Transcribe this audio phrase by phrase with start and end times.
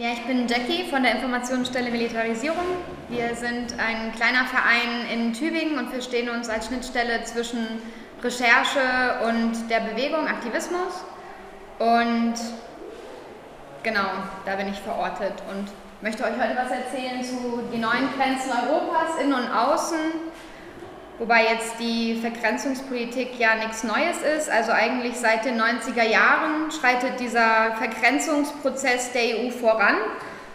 [0.00, 2.64] Ja, ich bin Jackie von der Informationsstelle Militarisierung.
[3.10, 7.66] Wir sind ein kleiner Verein in Tübingen und wir stehen uns als Schnittstelle zwischen
[8.22, 8.80] Recherche
[9.28, 11.04] und der Bewegung, Aktivismus.
[11.78, 12.32] Und
[13.82, 14.08] genau,
[14.46, 15.68] da bin ich verortet und
[16.00, 19.98] möchte euch heute was erzählen zu den neuen Grenzen Europas, innen und außen.
[21.20, 24.50] Wobei jetzt die Vergrenzungspolitik ja nichts Neues ist.
[24.50, 29.96] Also eigentlich seit den 90er Jahren schreitet dieser Vergrenzungsprozess der EU voran.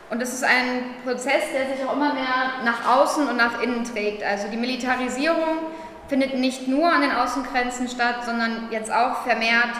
[0.09, 3.83] Und das ist ein Prozess, der sich auch immer mehr nach außen und nach innen
[3.83, 4.23] trägt.
[4.23, 5.59] Also die Militarisierung
[6.07, 9.75] findet nicht nur an den Außengrenzen statt, sondern jetzt auch vermehrt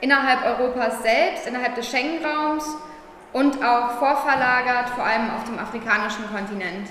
[0.00, 2.64] innerhalb Europas selbst, innerhalb des Schengen-Raums
[3.34, 6.88] und auch vorverlagert, vor allem auf dem afrikanischen Kontinent.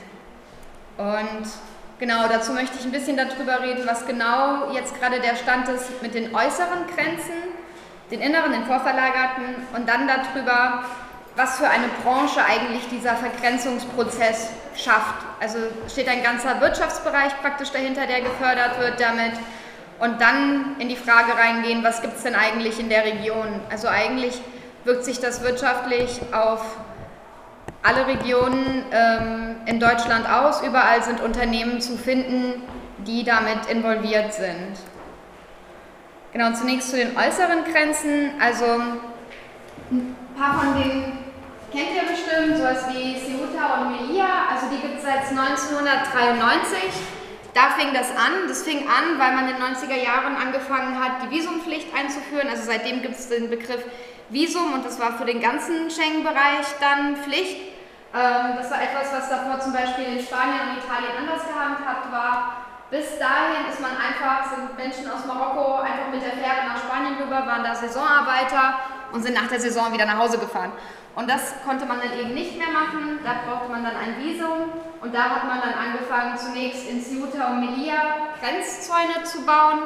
[0.97, 1.70] Und
[2.01, 6.01] genau dazu möchte ich ein bisschen darüber reden, was genau jetzt gerade der Stand ist
[6.01, 7.37] mit den äußeren Grenzen,
[8.09, 10.83] den inneren, den vorverlagerten und dann darüber,
[11.35, 15.23] was für eine Branche eigentlich dieser Vergrenzungsprozess schafft.
[15.39, 19.33] Also steht ein ganzer Wirtschaftsbereich praktisch dahinter, der gefördert wird damit.
[19.99, 23.61] Und dann in die Frage reingehen, was gibt es denn eigentlich in der Region?
[23.69, 24.41] Also eigentlich
[24.83, 26.77] wirkt sich das wirtschaftlich auf
[27.83, 30.61] alle Regionen ähm, in Deutschland aus.
[30.61, 32.61] Überall sind Unternehmen zu finden,
[33.05, 34.77] die damit involviert sind.
[36.31, 38.31] Genau, zunächst zu den äußeren Grenzen.
[38.39, 38.65] Also
[39.91, 41.19] ein paar von denen
[41.71, 44.47] kennt ihr bestimmt, sowas wie Ceuta und Melilla.
[44.51, 46.77] Also die gibt es seit 1993.
[47.53, 48.47] Da fing das an.
[48.47, 52.47] Das fing an, weil man in den 90er Jahren angefangen hat, die Visumpflicht einzuführen.
[52.49, 53.83] Also seitdem gibt es den Begriff
[54.31, 57.57] Visum und das war für den ganzen Schengen-Bereich dann Pflicht.
[58.13, 62.65] Ähm, das war etwas, was davor zum Beispiel in Spanien und Italien anders gehandhabt war.
[62.89, 67.15] Bis dahin ist man einfach, sind Menschen aus Marokko einfach mit der Fähre nach Spanien
[67.21, 68.79] rüber, waren da Saisonarbeiter
[69.13, 70.71] und sind nach der Saison wieder nach Hause gefahren.
[71.15, 74.71] Und das konnte man dann eben nicht mehr machen, da brauchte man dann ein Visum
[75.01, 79.79] und da hat man dann angefangen, zunächst in Ceuta und Melilla Grenzzäune zu bauen.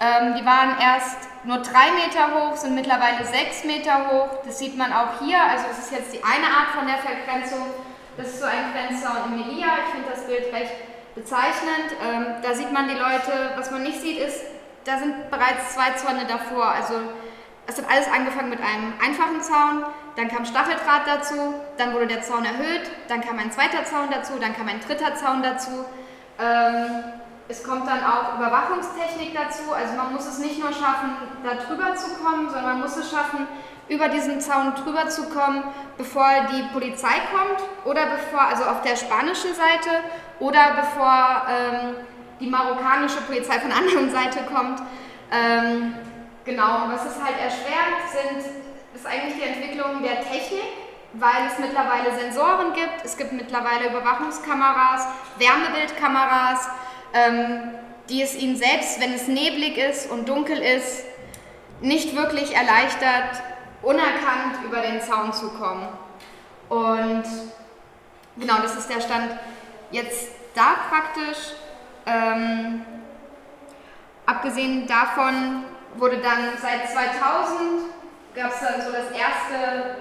[0.00, 4.28] Ähm, die waren erst nur drei Meter hoch, sind mittlerweile sechs Meter hoch.
[4.44, 5.40] Das sieht man auch hier.
[5.42, 7.66] Also es ist jetzt die eine Art von der Vergrenzung.
[8.18, 9.68] Das ist so ein Grenzzaun in Melilla.
[9.86, 10.72] Ich finde das Bild recht
[11.14, 11.96] bezeichnend.
[12.04, 13.52] Ähm, da sieht man die Leute.
[13.56, 14.42] Was man nicht sieht, ist,
[14.84, 16.68] da sind bereits zwei Zäune davor.
[16.68, 16.94] Also
[17.66, 19.84] es hat alles angefangen mit einem einfachen Zaun,
[20.16, 24.34] dann kam Stacheldraht dazu, dann wurde der Zaun erhöht, dann kam ein zweiter Zaun dazu,
[24.40, 25.84] dann kam ein dritter Zaun dazu.
[26.38, 27.04] Ähm,
[27.48, 31.12] es kommt dann auch Überwachungstechnik dazu, also man muss es nicht nur schaffen,
[31.44, 33.46] da drüber zu kommen, sondern man muss es schaffen,
[33.88, 35.62] über diesen Zaun drüber zu kommen,
[35.96, 39.90] bevor die Polizei kommt oder bevor, also auf der spanischen Seite
[40.40, 41.94] oder bevor ähm,
[42.40, 44.82] die marokkanische Polizei von der anderen Seite kommt.
[45.30, 45.94] Ähm,
[46.46, 48.46] genau, was es halt erschwert, sind,
[48.94, 50.72] ist eigentlich die Entwicklung der Technik,
[51.12, 55.06] weil es mittlerweile Sensoren gibt, es gibt mittlerweile Überwachungskameras,
[55.38, 56.68] Wärmebildkameras,
[57.12, 57.74] ähm,
[58.08, 61.04] die es ihnen selbst, wenn es neblig ist und dunkel ist,
[61.80, 63.42] nicht wirklich erleichtert,
[63.82, 65.88] unerkannt über den Zaun zu kommen.
[66.68, 67.24] Und
[68.36, 69.30] genau, das ist der Stand
[69.90, 71.52] jetzt da praktisch.
[72.06, 72.84] Ähm,
[74.24, 75.64] abgesehen davon
[75.98, 77.92] wurde dann seit 2000
[78.34, 79.96] gab es dann so das erste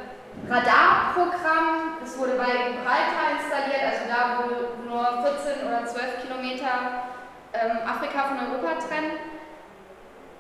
[0.50, 1.98] Radarprogramm.
[2.02, 7.06] Das wurde bei Gibraltar installiert, also da, wo nur 14 oder 12 Kilometer
[7.54, 9.12] ähm, Afrika von Europa trennen.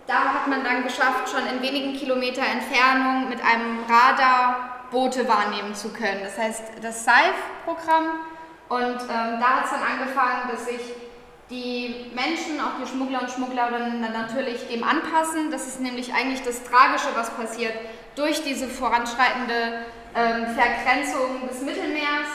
[0.08, 5.74] Da hat man dann geschafft, schon in wenigen Kilometer Entfernung mit einem Radar Boote wahrnehmen
[5.74, 6.22] zu können.
[6.24, 8.20] Das heißt, das SAIF-Programm.
[8.70, 10.94] Und ähm, da hat es dann angefangen, dass sich
[11.50, 15.52] die Menschen, auch die Schmuggler und Schmugglerinnen, natürlich dem anpassen.
[15.52, 17.74] Das ist nämlich eigentlich das Tragische, was passiert
[18.16, 19.86] durch diese voranschreitende
[20.16, 22.30] ähm, Vergrenzung des Mittelmeers,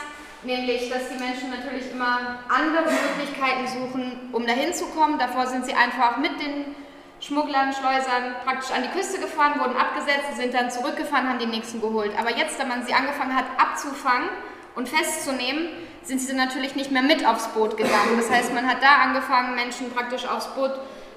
[0.44, 5.18] nämlich dass die Menschen natürlich immer andere Möglichkeiten suchen, um dahin zu kommen.
[5.18, 6.76] Davor sind sie einfach mit den
[7.20, 11.80] Schmugglern, Schleusern praktisch an die Küste gefahren, wurden abgesetzt, sind dann zurückgefahren, haben die nächsten
[11.80, 12.12] geholt.
[12.18, 14.28] Aber jetzt, da man sie angefangen hat abzufangen
[14.74, 15.68] und festzunehmen,
[16.02, 18.16] sind sie natürlich nicht mehr mit aufs Boot gegangen.
[18.16, 20.72] Das heißt, man hat da angefangen, Menschen praktisch aufs Boot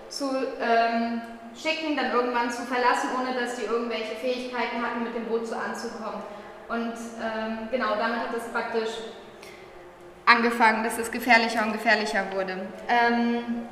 [0.09, 0.29] zu
[0.61, 1.21] ähm,
[1.55, 5.55] schicken, dann irgendwann zu verlassen, ohne dass die irgendwelche Fähigkeiten hatten, mit dem Boot so
[5.55, 6.21] anzukommen.
[6.67, 8.89] Und ähm, genau, damit hat es praktisch
[10.25, 12.67] angefangen, dass es gefährlicher und gefährlicher wurde.
[12.87, 13.67] Ähm,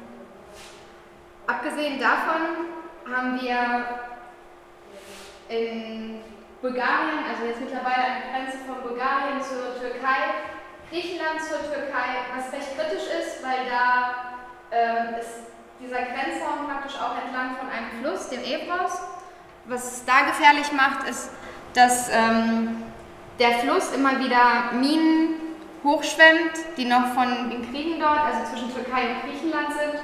[1.47, 3.85] abgesehen davon haben wir
[5.49, 6.21] in
[6.61, 10.45] Bulgarien, also jetzt mittlerweile an der Grenze von Bulgarien zur Türkei,
[10.91, 14.37] Griechenland zur Türkei, was recht kritisch ist, weil da
[14.69, 15.49] äh, ist
[15.79, 19.01] dieser Grenzraum praktisch auch entlang von einem Fluss, dem Ebros.
[19.65, 21.31] Was es da gefährlich macht, ist,
[21.73, 22.83] dass ähm,
[23.39, 25.41] der Fluss immer wieder Minen
[25.83, 30.01] hochschwemmt, die noch von den Kriegen dort, also zwischen Türkei und Griechenland sind.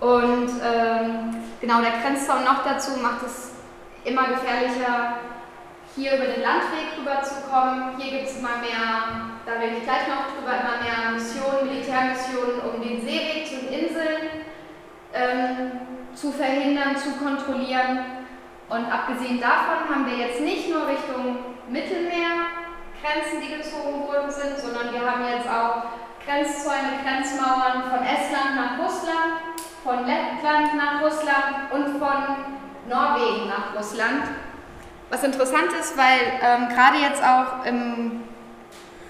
[0.00, 3.52] Und ähm, genau der Grenzzaun noch dazu macht es
[4.04, 5.16] immer gefährlicher,
[5.96, 7.96] hier über den Landweg rüber zu kommen.
[7.98, 12.60] Hier gibt es immer mehr, da rede ich gleich noch drüber, immer mehr Missionen, Militärmissionen,
[12.60, 14.44] um den Seeweg zu den Inseln
[15.14, 15.72] ähm,
[16.14, 18.26] zu verhindern, zu kontrollieren.
[18.68, 21.38] Und abgesehen davon haben wir jetzt nicht nur Richtung
[21.68, 22.64] Mittelmeer
[23.00, 25.92] Grenzen, die gezogen worden sind, sondern wir haben jetzt auch
[26.24, 29.44] Grenzzäune, Grenzmauern von Estland nach Russland,
[29.84, 32.18] von Lettland nach Russland und von
[32.88, 34.24] Norwegen nach Russland.
[35.14, 38.24] Was interessant ist, weil ähm, gerade jetzt auch im,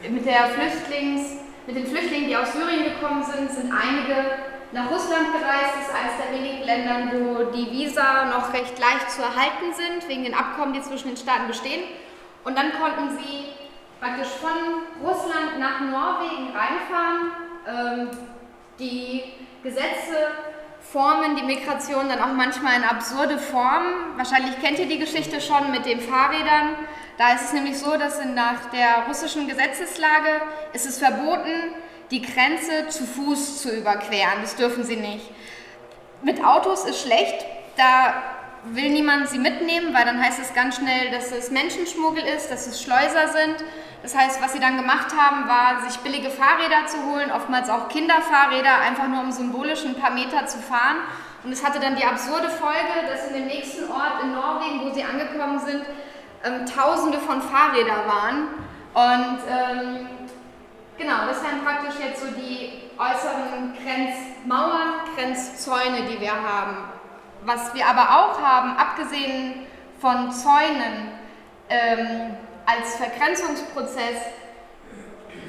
[0.06, 4.14] mit, der Flüchtlings, mit den Flüchtlingen, die aus Syrien gekommen sind, sind einige
[4.72, 5.72] nach Russland gereist.
[5.78, 10.06] Das ist eines der wenigen Länder, wo die Visa noch recht leicht zu erhalten sind,
[10.06, 11.84] wegen den Abkommen, die zwischen den Staaten bestehen.
[12.44, 13.54] Und dann konnten sie
[13.98, 17.32] praktisch von Russland nach Norwegen reinfahren.
[17.66, 18.10] Ähm,
[18.78, 19.22] die
[19.62, 20.18] Gesetze
[20.92, 24.16] formen die Migration dann auch manchmal in absurde Formen.
[24.16, 26.76] Wahrscheinlich kennt ihr die Geschichte schon mit den Fahrrädern.
[27.18, 30.42] Da ist es nämlich so, dass nach der russischen Gesetzeslage
[30.72, 31.74] ist es verboten,
[32.10, 34.42] die Grenze zu Fuß zu überqueren.
[34.42, 35.30] Das dürfen sie nicht.
[36.22, 37.44] Mit Autos ist schlecht,
[37.76, 38.14] da
[38.66, 42.66] will niemand sie mitnehmen, weil dann heißt es ganz schnell, dass es Menschenschmuggel ist, dass
[42.66, 43.64] es Schleuser sind.
[44.04, 47.88] Das heißt, was sie dann gemacht haben, war, sich billige Fahrräder zu holen, oftmals auch
[47.88, 50.98] Kinderfahrräder, einfach nur um symbolisch ein paar Meter zu fahren.
[51.42, 54.92] Und es hatte dann die absurde Folge, dass in dem nächsten Ort in Norwegen, wo
[54.92, 55.86] sie angekommen sind,
[56.44, 58.48] ähm, Tausende von Fahrrädern waren.
[58.92, 60.06] Und ähm,
[60.98, 66.76] genau, das wären praktisch jetzt so die äußeren Grenzmauern, Grenzzäune, die wir haben.
[67.46, 69.66] Was wir aber auch haben, abgesehen
[69.98, 71.12] von Zäunen
[71.70, 74.22] ähm, als Vergrenzungsprozess,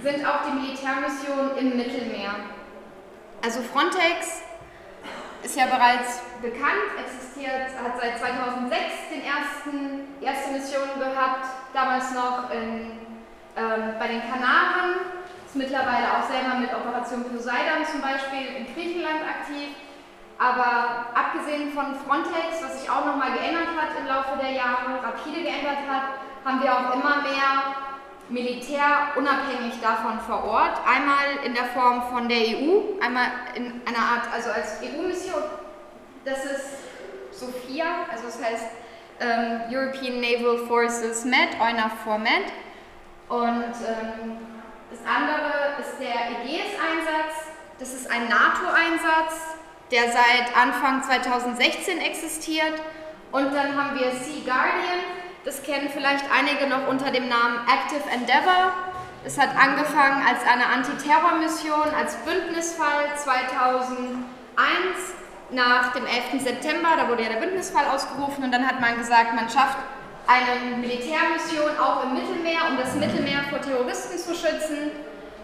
[0.03, 2.35] sind auch die Militärmissionen im Mittelmeer.
[3.44, 4.44] Also Frontex
[5.44, 8.73] ist ja bereits bekannt, existiert, hat seit 2006
[9.13, 12.97] den ersten, erste Mission gehabt, damals noch in,
[13.56, 15.06] ähm, bei den Kanaren,
[15.45, 19.69] ist mittlerweile auch selber mit Operation Poseidon zum Beispiel in Griechenland aktiv.
[20.38, 25.41] Aber abgesehen von Frontex, was sich auch nochmal geändert hat im Laufe der Jahre, rapide
[25.44, 27.75] geändert hat, haben wir auch immer mehr
[28.30, 30.80] Militär unabhängig davon vor Ort.
[30.88, 35.44] Einmal in der Form von der EU, einmal in einer Art, also als EU-Mission.
[36.24, 36.65] Das ist
[37.31, 38.65] SOFIA, also das heißt
[39.19, 42.45] ähm, European Naval Forces Med, EUNAVFOR Med.
[43.30, 44.38] Und ähm,
[44.89, 47.53] das andere ist der Ägäis-Einsatz.
[47.80, 49.56] Das ist ein NATO-Einsatz,
[49.91, 52.81] der seit Anfang 2016 existiert.
[53.31, 58.09] Und dann haben wir Sea Guardian, das kennen vielleicht einige noch unter dem Namen Active
[58.12, 58.74] Endeavour.
[59.24, 64.25] Es hat angefangen als eine Antiterrormission, als Bündnisfall 2001
[65.51, 66.44] nach dem 11.
[66.44, 69.77] September, da wurde ja der Bündnisfall ausgerufen und dann hat man gesagt, man schafft
[70.27, 74.91] eine Militärmission auch im Mittelmeer, um das Mittelmeer vor Terroristen zu schützen.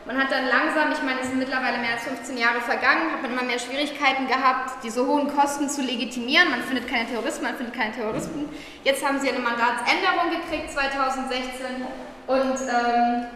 [0.05, 3.21] Man hat dann langsam, ich meine, es sind mittlerweile mehr als 15 Jahre vergangen, hat
[3.21, 6.49] man immer mehr Schwierigkeiten gehabt, diese hohen Kosten zu legitimieren.
[6.49, 8.49] Man findet keine Terroristen, man findet keine Terroristen.
[8.83, 11.85] Jetzt haben sie eine Mandatsänderung gekriegt 2016
[12.25, 13.27] und ähm,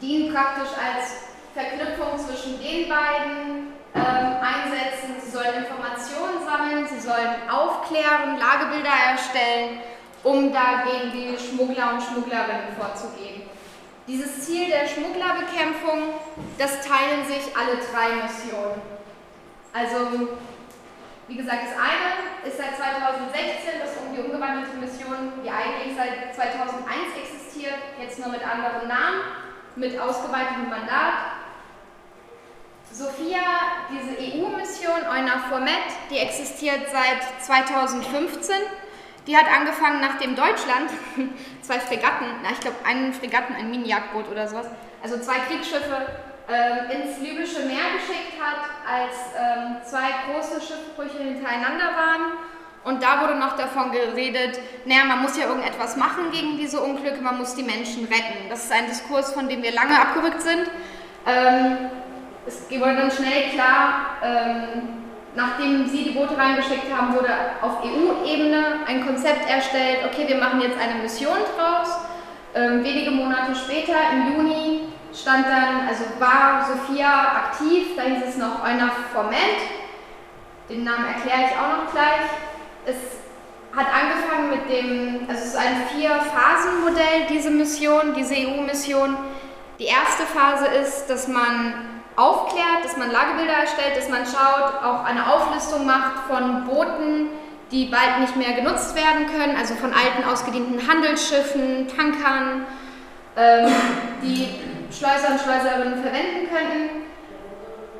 [0.00, 5.20] dienen praktisch als Verknüpfung zwischen den beiden ähm, Einsätzen.
[5.22, 9.80] Sie sollen Informationen sammeln, sie sollen aufklären, Lagebilder erstellen,
[10.22, 13.41] um dagegen die Schmuggler und Schmugglerinnen vorzugehen.
[14.08, 16.14] Dieses Ziel der Schmugglerbekämpfung,
[16.58, 18.82] das teilen sich alle drei Missionen.
[19.72, 20.28] Also,
[21.28, 26.34] wie gesagt, das eine ist seit 2016, das um die umgewandelte Mission, die eigentlich seit
[26.34, 26.82] 2001
[27.16, 29.20] existiert, jetzt nur mit anderen Namen,
[29.76, 31.38] mit ausgeweitetem Mandat.
[32.90, 33.40] Sophia,
[33.88, 38.56] diese EU-Mission, EUNAVFOR Med, die existiert seit 2015
[39.26, 40.90] die hat angefangen, nachdem Deutschland
[41.62, 44.66] zwei Fregatten, na, ich glaube einen Fregatten, ein Mini-Jagdboot oder sowas,
[45.02, 46.06] also zwei Kriegsschiffe
[46.48, 52.32] äh, ins libysche Meer geschickt hat, als ähm, zwei große Schiffbrüche hintereinander waren.
[52.84, 57.20] Und da wurde noch davon geredet, naja, man muss ja irgendetwas machen gegen diese Unglücke,
[57.20, 58.48] man muss die Menschen retten.
[58.48, 60.68] Das ist ein Diskurs, von dem wir lange abgerückt sind.
[61.24, 61.90] Ähm,
[62.44, 65.01] es wurde dann schnell klar, ähm,
[65.34, 70.60] nachdem Sie die Boote reingeschickt haben, wurde auf EU-Ebene ein Konzept erstellt, okay, wir machen
[70.60, 71.88] jetzt eine Mission draus.
[72.54, 74.80] Ähm, wenige Monate später, im Juni,
[75.14, 79.60] stand dann, also war Sophia aktiv, da hieß es noch Euna Forment,
[80.68, 82.28] den Namen erkläre ich auch noch gleich.
[82.86, 82.96] Es
[83.74, 89.16] hat angefangen mit dem, also es ist ein Vier-Phasen-Modell, diese Mission, diese EU-Mission.
[89.78, 95.04] Die erste Phase ist, dass man aufklärt, dass man Lagebilder erstellt, dass man schaut, auch
[95.04, 97.28] eine Auflistung macht von Booten,
[97.70, 102.66] die bald nicht mehr genutzt werden können, also von alten ausgedienten Handelsschiffen, Tankern,
[103.36, 103.72] ähm,
[104.22, 104.60] die
[104.92, 107.02] Schleuser und Schleuserinnen verwenden könnten.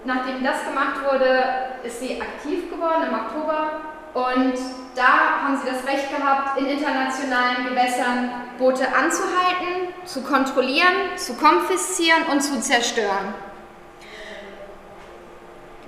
[0.05, 1.45] Nachdem das gemacht wurde,
[1.85, 3.81] ist sie aktiv geworden im Oktober
[4.15, 4.55] und
[4.95, 12.25] da haben sie das Recht gehabt, in internationalen Gewässern Boote anzuhalten, zu kontrollieren, zu konfiszieren
[12.31, 13.33] und zu zerstören.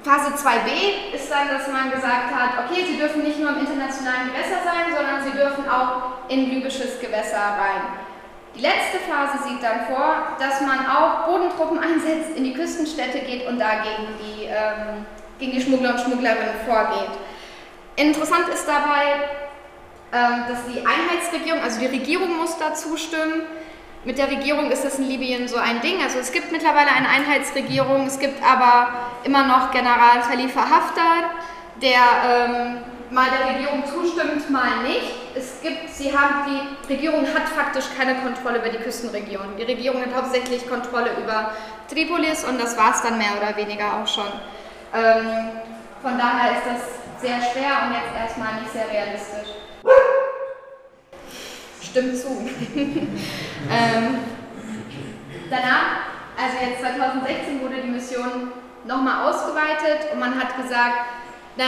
[0.05, 4.29] Phase 2b ist dann, dass man gesagt hat, okay, sie dürfen nicht nur im internationalen
[4.29, 8.05] Gewässer sein, sondern sie dürfen auch in libysches Gewässer rein.
[8.55, 13.49] Die letzte Phase sieht dann vor, dass man auch Bodentruppen einsetzt, in die Küstenstädte geht
[13.49, 15.07] und dagegen die, ähm,
[15.39, 17.17] gegen die Schmuggler und Schmugglerinnen vorgeht.
[17.97, 19.25] Interessant ist dabei,
[20.13, 23.43] ähm, dass die Einheitsregierung, also die Regierung muss da zustimmen.
[24.05, 26.03] Mit der Regierung ist das in Libyen so ein Ding.
[26.03, 28.89] Also es gibt mittlerweile eine Einheitsregierung, es gibt aber
[29.25, 31.31] immer noch General Khalifa Haftar,
[31.81, 32.77] der ähm,
[33.11, 35.11] mal der Regierung zustimmt, mal nicht.
[35.35, 39.57] Es gibt, sie haben, die Regierung hat faktisch keine Kontrolle über die Küstenregion.
[39.59, 41.53] Die Regierung hat hauptsächlich Kontrolle über
[41.89, 44.29] Tripolis und das war es dann mehr oder weniger auch schon.
[44.95, 45.51] Ähm,
[46.03, 49.49] von daher ist das sehr schwer und jetzt erstmal nicht sehr realistisch.
[51.95, 52.27] Stimmt zu.
[52.75, 54.19] ähm,
[55.49, 56.01] danach,
[56.37, 58.51] also jetzt 2016 wurde die Mission
[58.85, 61.07] nochmal ausgeweitet und man hat gesagt,
[61.57, 61.65] na,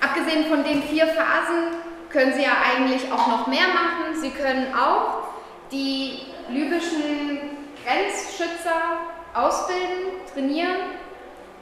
[0.00, 1.76] abgesehen von den vier Phasen
[2.08, 4.18] können Sie ja eigentlich auch noch mehr machen.
[4.18, 5.24] Sie können auch
[5.70, 9.00] die libyschen Grenzschützer
[9.34, 10.76] ausbilden, trainieren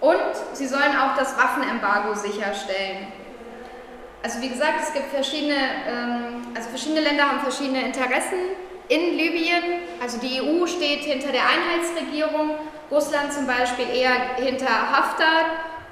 [0.00, 0.16] und
[0.52, 3.08] Sie sollen auch das Waffenembargo sicherstellen.
[4.22, 5.56] Also wie gesagt, es gibt verschiedene,
[5.88, 8.38] ähm, also verschiedene Länder haben verschiedene Interessen
[8.88, 9.62] in Libyen.
[10.02, 12.56] Also die EU steht hinter der Einheitsregierung,
[12.90, 15.46] Russland zum Beispiel eher hinter Haftar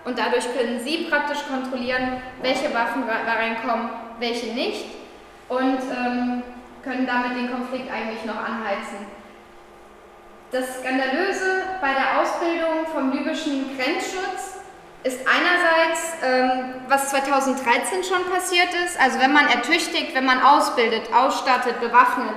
[0.04, 4.86] und dadurch können sie praktisch kontrollieren, welche Waffen reinkommen, welche nicht
[5.48, 6.42] und ähm,
[6.82, 9.06] können damit den Konflikt eigentlich noch anheizen.
[10.50, 14.57] Das Skandalöse bei der Ausbildung vom libyschen Grenzschutz
[15.04, 21.12] ist einerseits, ähm, was 2013 schon passiert ist, also wenn man ertüchtigt, wenn man ausbildet,
[21.14, 22.34] ausstattet, bewaffnet,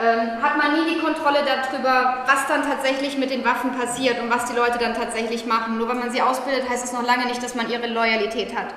[0.00, 4.30] ähm, hat man nie die Kontrolle darüber, was dann tatsächlich mit den Waffen passiert und
[4.30, 5.76] was die Leute dann tatsächlich machen.
[5.76, 8.68] Nur wenn man sie ausbildet, heißt es noch lange nicht, dass man ihre Loyalität hat.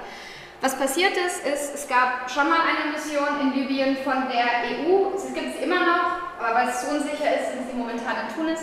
[0.60, 5.16] Was passiert ist, ist, es gab schon mal eine Mission in Libyen von der EU,
[5.16, 8.36] es gibt sie immer noch, aber weil es zu unsicher ist, sind sie momentan in
[8.36, 8.60] Tunis.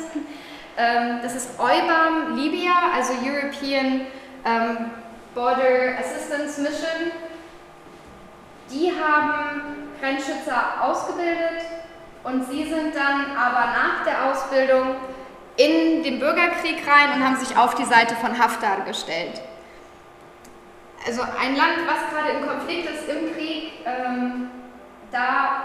[0.76, 4.06] Ähm, das ist EUBAM Libya, also European
[4.44, 4.90] ähm,
[5.34, 7.12] Border Assistance Mission.
[8.70, 11.64] Die haben Grenzschützer ausgebildet
[12.22, 14.96] und sie sind dann aber nach der Ausbildung
[15.56, 19.40] in den Bürgerkrieg rein und haben sich auf die Seite von Haftar gestellt.
[21.06, 24.50] Also ein Land, was gerade im Konflikt ist, im Krieg, ähm,
[25.10, 25.64] da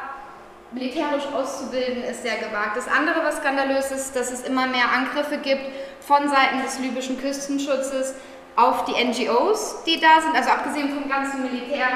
[0.72, 2.76] militärisch auszubilden, ist sehr gewagt.
[2.76, 5.66] Das andere, was skandalös ist, dass es immer mehr Angriffe gibt
[6.02, 8.16] von Seiten des libyschen Küstenschutzes
[8.56, 11.88] auf die NGOs, die da sind, also abgesehen vom ganzen Militär,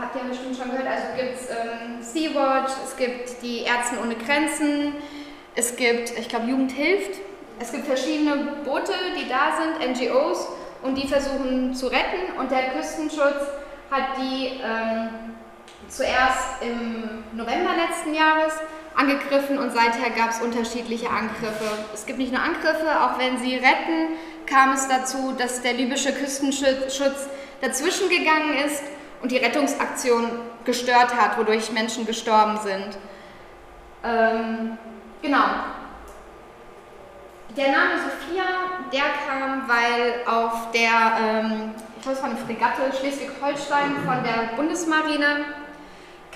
[0.00, 4.14] habt ihr bestimmt schon gehört, also gibt es ähm, Sea-Watch, es gibt die Ärzte ohne
[4.14, 4.94] Grenzen,
[5.54, 7.18] es gibt, ich glaube, Jugend hilft,
[7.58, 10.46] es gibt verschiedene Boote, die da sind, NGOs,
[10.82, 12.38] und die versuchen zu retten.
[12.38, 13.42] Und der Küstenschutz
[13.90, 15.34] hat die ähm,
[15.88, 18.54] zuerst im November letzten Jahres
[18.94, 19.58] angegriffen.
[19.58, 21.66] Und seither gab es unterschiedliche Angriffe.
[21.94, 24.16] Es gibt nicht nur Angriffe, auch wenn sie retten,
[24.48, 27.28] kam es dazu, dass der libysche Küstenschutz
[27.60, 28.82] dazwischen gegangen ist
[29.22, 32.98] und die Rettungsaktion gestört hat, wodurch Menschen gestorben sind.
[34.04, 34.78] Ähm,
[35.22, 35.44] genau.
[37.56, 38.44] Der Name Sophia,
[38.92, 45.44] der kam, weil auf der, ähm, ich es war eine Fregatte Schleswig-Holstein von der Bundesmarine,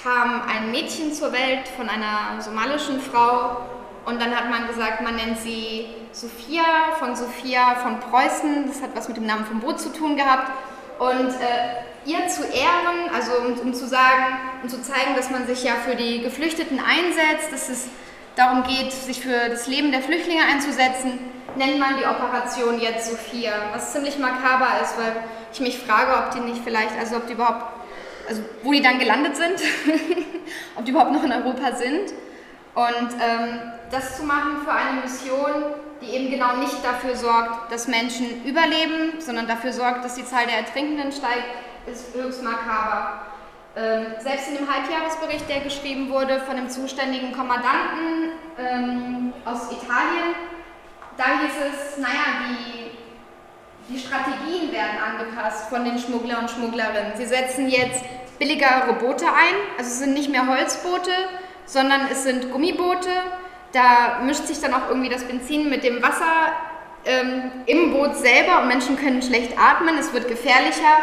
[0.02, 3.58] kam ein Mädchen zur Welt von einer somalischen Frau
[4.04, 6.64] und dann hat man gesagt, man nennt sie Sophia
[6.98, 8.66] von Sophia von Preußen.
[8.66, 10.50] Das hat was mit dem Namen vom Boot zu tun gehabt.
[10.98, 15.46] Und äh, ihr zu ehren, also um, um, zu sagen, um zu zeigen, dass man
[15.46, 17.88] sich ja für die Geflüchteten einsetzt, dass es
[18.34, 21.18] darum geht, sich für das Leben der Flüchtlinge einzusetzen,
[21.56, 25.12] nennt man die Operation jetzt Sophia, was ziemlich makaber ist, weil
[25.52, 27.64] ich mich frage, ob die nicht vielleicht, also ob die überhaupt,
[28.28, 29.60] also wo die dann gelandet sind,
[30.76, 32.12] ob die überhaupt noch in Europa sind.
[32.74, 37.86] Und ähm, das zu machen für eine Mission, die eben genau nicht dafür sorgt, dass
[37.86, 41.44] Menschen überleben, sondern dafür sorgt, dass die Zahl der Ertrinkenden steigt,
[41.86, 43.22] ist höchst makaber.
[43.74, 50.34] Ähm, selbst in dem Halbjahresbericht, der geschrieben wurde von dem zuständigen Kommandanten ähm, aus Italien,
[51.16, 57.12] da hieß es, naja, die, die Strategien werden angepasst von den Schmuggler und Schmugglerinnen.
[57.16, 58.02] Sie setzen jetzt
[58.38, 61.10] billigere Boote ein, also es sind nicht mehr Holzboote,
[61.66, 63.10] sondern es sind Gummiboote.
[63.72, 66.52] Da mischt sich dann auch irgendwie das Benzin mit dem Wasser
[67.04, 71.00] ähm, im Boot selber und Menschen können schlecht atmen, es wird gefährlicher,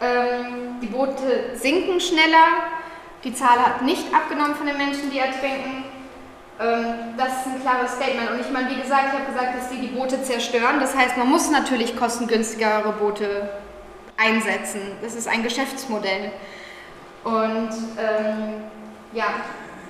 [0.00, 2.46] ähm, die Boote sinken schneller,
[3.24, 5.84] die Zahl hat nicht abgenommen von den Menschen, die ertrinken.
[6.58, 8.30] Ähm, das ist ein klares Statement.
[8.30, 10.80] Und ich meine, wie gesagt, ich habe gesagt, dass die die Boote zerstören.
[10.80, 13.50] Das heißt, man muss natürlich kostengünstigere Boote
[14.16, 14.80] einsetzen.
[15.02, 16.32] Das ist ein Geschäftsmodell.
[17.24, 18.64] Und ähm,
[19.12, 19.26] ja,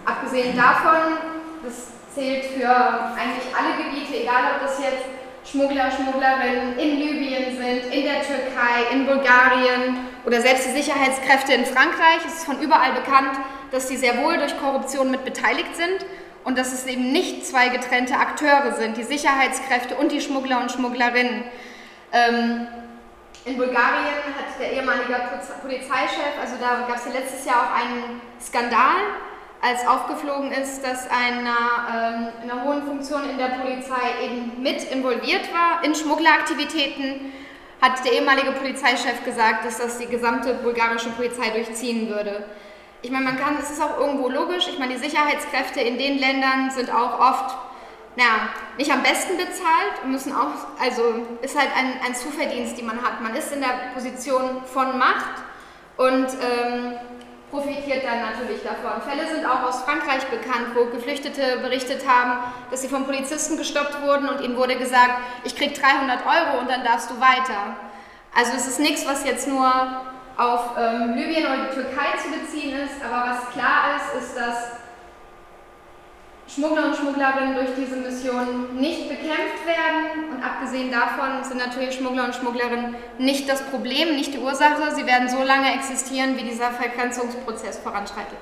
[0.05, 1.19] abgesehen davon,
[1.65, 5.05] das zählt für eigentlich alle Gebiete, egal ob das jetzt
[5.45, 11.65] Schmuggler, Schmugglerinnen in Libyen sind, in der Türkei, in Bulgarien oder selbst die Sicherheitskräfte in
[11.65, 12.19] Frankreich.
[12.27, 13.39] Es ist von überall bekannt,
[13.71, 16.05] dass sie sehr wohl durch Korruption mit beteiligt sind
[16.45, 20.73] und dass es eben nicht zwei getrennte Akteure sind, die Sicherheitskräfte und die Schmuggler und
[20.73, 21.45] Schmugglerinnen.
[22.13, 22.67] Ähm,
[23.45, 25.17] in Bulgarien hat der ehemalige
[25.63, 29.01] Polizeichef, also da gab es ja letztes Jahr auch einen Skandal,
[29.63, 31.53] als aufgeflogen ist, dass einer
[31.95, 37.33] ähm, in einer hohen Funktion in der Polizei eben mit involviert war in Schmuggleraktivitäten,
[37.83, 42.45] hat der ehemalige Polizeichef gesagt, dass das die gesamte bulgarische Polizei durchziehen würde.
[43.03, 44.69] Ich meine, man kann, es ist auch irgendwo logisch.
[44.69, 47.57] Ich meine, die Sicherheitskräfte in den Ländern sind auch oft,
[48.17, 51.03] naja, nicht am besten bezahlt und müssen auch, also
[51.41, 53.23] ist halt ein, ein Zuverdienst, die man hat.
[53.23, 55.43] Man ist in der Position von Macht
[55.97, 56.93] und ähm,
[57.51, 59.03] profitiert dann natürlich davon.
[59.03, 62.39] Fälle sind auch aus Frankreich bekannt, wo Geflüchtete berichtet haben,
[62.71, 66.71] dass sie vom Polizisten gestoppt wurden und ihnen wurde gesagt, ich krieg 300 Euro und
[66.71, 67.77] dann darfst du weiter.
[68.35, 69.67] Also es ist nichts, was jetzt nur
[70.37, 74.80] auf ähm, Libyen oder die Türkei zu beziehen ist, aber was klar ist, ist, dass
[76.53, 80.31] Schmuggler und Schmugglerinnen durch diese Mission nicht bekämpft werden.
[80.33, 84.95] Und abgesehen davon sind natürlich Schmuggler und Schmugglerinnen nicht das Problem, nicht die Ursache.
[84.95, 88.39] Sie werden so lange existieren, wie dieser Vergrenzungsprozess voranschreitet.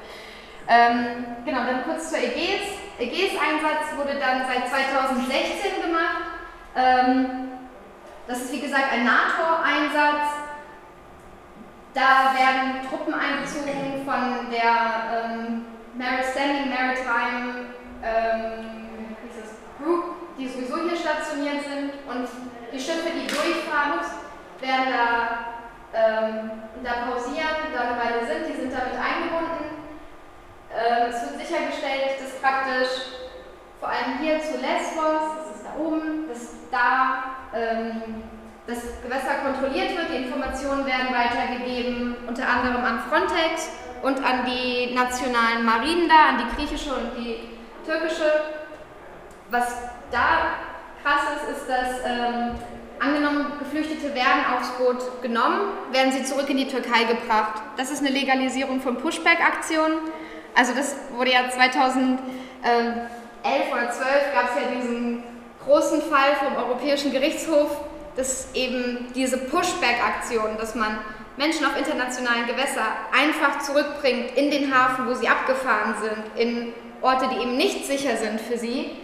[0.68, 2.78] Ähm, genau, dann kurz zur EGS.
[2.98, 6.24] EGS-Einsatz wurde dann seit 2016 gemacht.
[6.76, 7.48] Ähm,
[8.26, 10.32] das ist wie gesagt ein NATO-Einsatz.
[11.94, 15.64] Da werden Truppen eingezogen von der ähm,
[16.32, 17.68] Standing Maritime
[18.08, 18.68] ähm,
[19.78, 22.28] Group, die sowieso hier stationiert sind und
[22.72, 24.00] die Schiffe, die durchfahren,
[24.60, 25.38] werden da,
[25.94, 26.50] ähm,
[26.82, 29.86] da pausieren, da eine Weile sind, die sind damit eingebunden.
[30.70, 33.22] Ähm, es wird sichergestellt, dass praktisch
[33.80, 38.22] vor allem hier zu Lesbos, das ist da oben, dass da ähm,
[38.66, 43.70] das Gewässer kontrolliert wird, die Informationen werden weitergegeben, unter anderem an Frontex
[44.02, 47.57] und an die nationalen Marinen da, an die griechische und die
[47.88, 48.30] türkische.
[49.50, 49.74] Was
[50.10, 50.58] da
[51.02, 52.50] krass ist, ist, dass ähm,
[53.00, 57.62] angenommen Geflüchtete werden aufs Boot genommen, werden sie zurück in die Türkei gebracht.
[57.78, 59.98] Das ist eine Legalisierung von Pushback-Aktionen.
[60.54, 62.18] Also das wurde ja 2011
[63.72, 65.22] oder 12 gab es ja diesen
[65.64, 67.70] großen Fall vom Europäischen Gerichtshof,
[68.16, 70.98] dass eben diese Pushback-Aktion, dass man
[71.38, 77.28] Menschen auf internationalen Gewässern einfach zurückbringt in den Hafen, wo sie abgefahren sind, in Orte,
[77.28, 78.98] die eben nicht sicher sind für sie,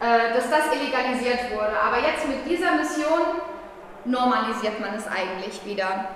[0.00, 1.78] äh, dass das illegalisiert wurde.
[1.80, 3.40] Aber jetzt mit dieser Mission
[4.04, 6.08] normalisiert man es eigentlich wieder.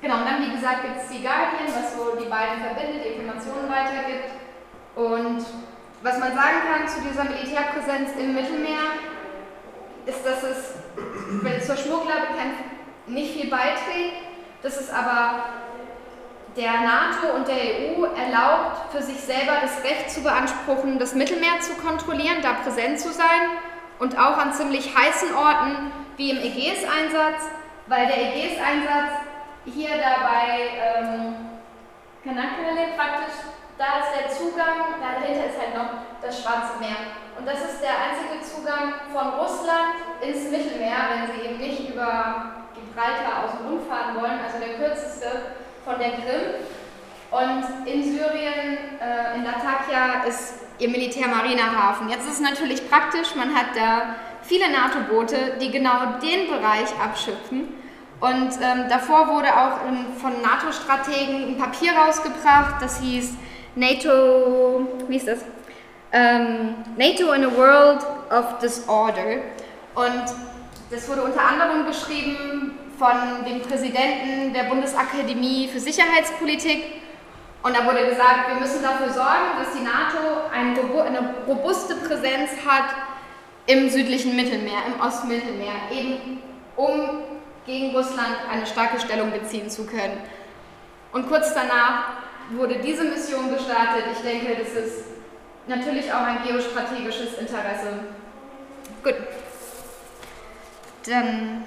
[0.00, 3.20] Genau, und dann wie gesagt gibt es die Guardian, was so die beiden verbindet, die
[3.20, 4.34] Informationen weitergibt.
[4.96, 5.44] Und
[6.02, 8.98] was man sagen kann zu dieser Militärpräsenz im Mittelmeer,
[10.04, 12.66] ist, dass es zur Schmugglerbekämpfung
[13.06, 14.26] nicht viel beiträgt,
[14.62, 15.44] dass es aber
[16.56, 21.60] der NATO und der EU erlaubt, für sich selber das Recht zu beanspruchen, das Mittelmeer
[21.60, 23.56] zu kontrollieren, da präsent zu sein
[23.98, 27.48] und auch an ziemlich heißen Orten wie im Ägäis-Einsatz,
[27.86, 29.12] weil der Ägäis-Einsatz
[29.64, 31.34] hier dabei ähm,
[32.24, 33.34] Kanakkale praktisch,
[33.78, 37.18] da ist der Zugang, dahinter ist halt noch das Schwarze Meer.
[37.38, 42.66] Und das ist der einzige Zugang von Russland ins Mittelmeer, wenn sie eben nicht über
[42.74, 46.54] Gibraltar außen rumfahren wollen, also der kürzeste von der Krim.
[47.30, 52.10] Und in Syrien, äh, in Latakia, ist ihr Militärmarinehafen.
[52.10, 57.68] Jetzt ist es natürlich praktisch, man hat da viele NATO-Boote, die genau den Bereich abschiffen.
[58.20, 63.34] Und ähm, davor wurde auch in, von NATO-Strategen ein Papier rausgebracht, das hieß
[63.74, 65.40] NATO, wie ist das?
[66.12, 69.40] Ähm, NATO in a World of Disorder.
[69.94, 70.24] Und
[70.90, 77.02] das wurde unter anderem geschrieben von dem Präsidenten der Bundesakademie für Sicherheitspolitik.
[77.62, 82.94] Und da wurde gesagt, wir müssen dafür sorgen, dass die NATO eine robuste Präsenz hat
[83.66, 86.42] im südlichen Mittelmeer, im Ostmittelmeer, eben
[86.76, 87.22] um
[87.64, 90.18] gegen Russland eine starke Stellung beziehen zu können.
[91.12, 92.04] Und kurz danach
[92.50, 94.04] wurde diese Mission gestartet.
[94.12, 95.04] Ich denke, das ist
[95.66, 98.00] natürlich auch ein geostrategisches Interesse.
[99.04, 99.14] Gut.
[101.06, 101.64] Dann,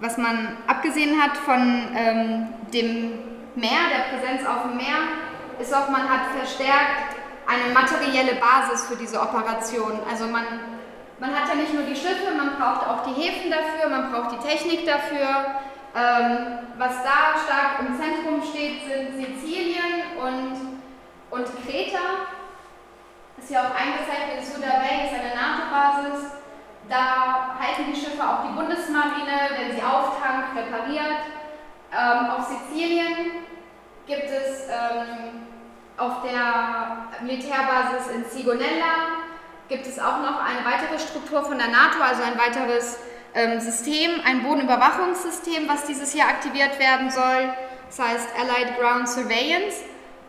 [0.00, 3.18] was man abgesehen hat von ähm, dem
[3.54, 5.08] Meer, der Präsenz auf dem Meer,
[5.58, 10.00] ist auch, man hat verstärkt eine materielle Basis für diese Operation.
[10.10, 10.44] Also man,
[11.18, 14.32] man hat ja nicht nur die Schiffe, man braucht auch die Häfen dafür, man braucht
[14.32, 15.62] die Technik dafür.
[15.96, 20.78] Ähm, was da stark im Zentrum steht, sind Sizilien und,
[21.30, 22.28] und Kreta.
[23.38, 26.36] Ist ja auch eingezeichnet, Suda Bay ist eine NATO-Basis.
[26.88, 31.22] Da halten die Schiffe auch die Bundesmarine, wenn sie auftankt, repariert.
[31.92, 33.44] Ähm, auf Sizilien
[34.06, 35.46] gibt es ähm,
[35.96, 39.24] auf der Militärbasis in Sigonella
[39.68, 42.98] gibt es auch noch eine weitere Struktur von der NATO, also ein weiteres
[43.34, 47.52] ähm, System, ein Bodenüberwachungssystem, was dieses Jahr aktiviert werden soll.
[47.88, 49.78] Das heißt Allied Ground Surveillance.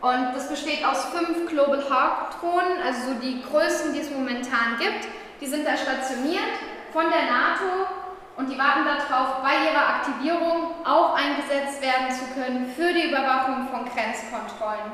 [0.02, 4.78] Und das besteht aus fünf Global Hawk Drohnen, also so die größten, die es momentan
[4.80, 5.08] gibt.
[5.40, 6.58] Die sind da stationiert
[6.92, 7.88] von der NATO
[8.38, 13.68] und die warten darauf, bei ihrer Aktivierung auch eingesetzt werden zu können für die Überwachung
[13.70, 14.92] von Grenzkontrollen,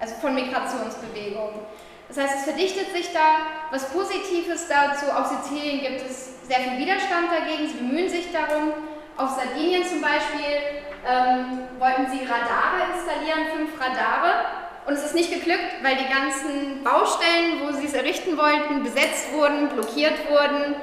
[0.00, 1.60] also von Migrationsbewegungen.
[2.08, 5.10] Das heißt, es verdichtet sich da was Positives dazu.
[5.10, 8.72] Auf Sizilien gibt es sehr viel Widerstand dagegen, sie bemühen sich darum.
[9.16, 14.44] Auf Sardinien zum Beispiel ähm, wollten sie Radare installieren, fünf Radare.
[14.86, 19.32] Und es ist nicht geglückt, weil die ganzen Baustellen, wo sie es errichten wollten, besetzt
[19.32, 20.74] wurden, blockiert wurden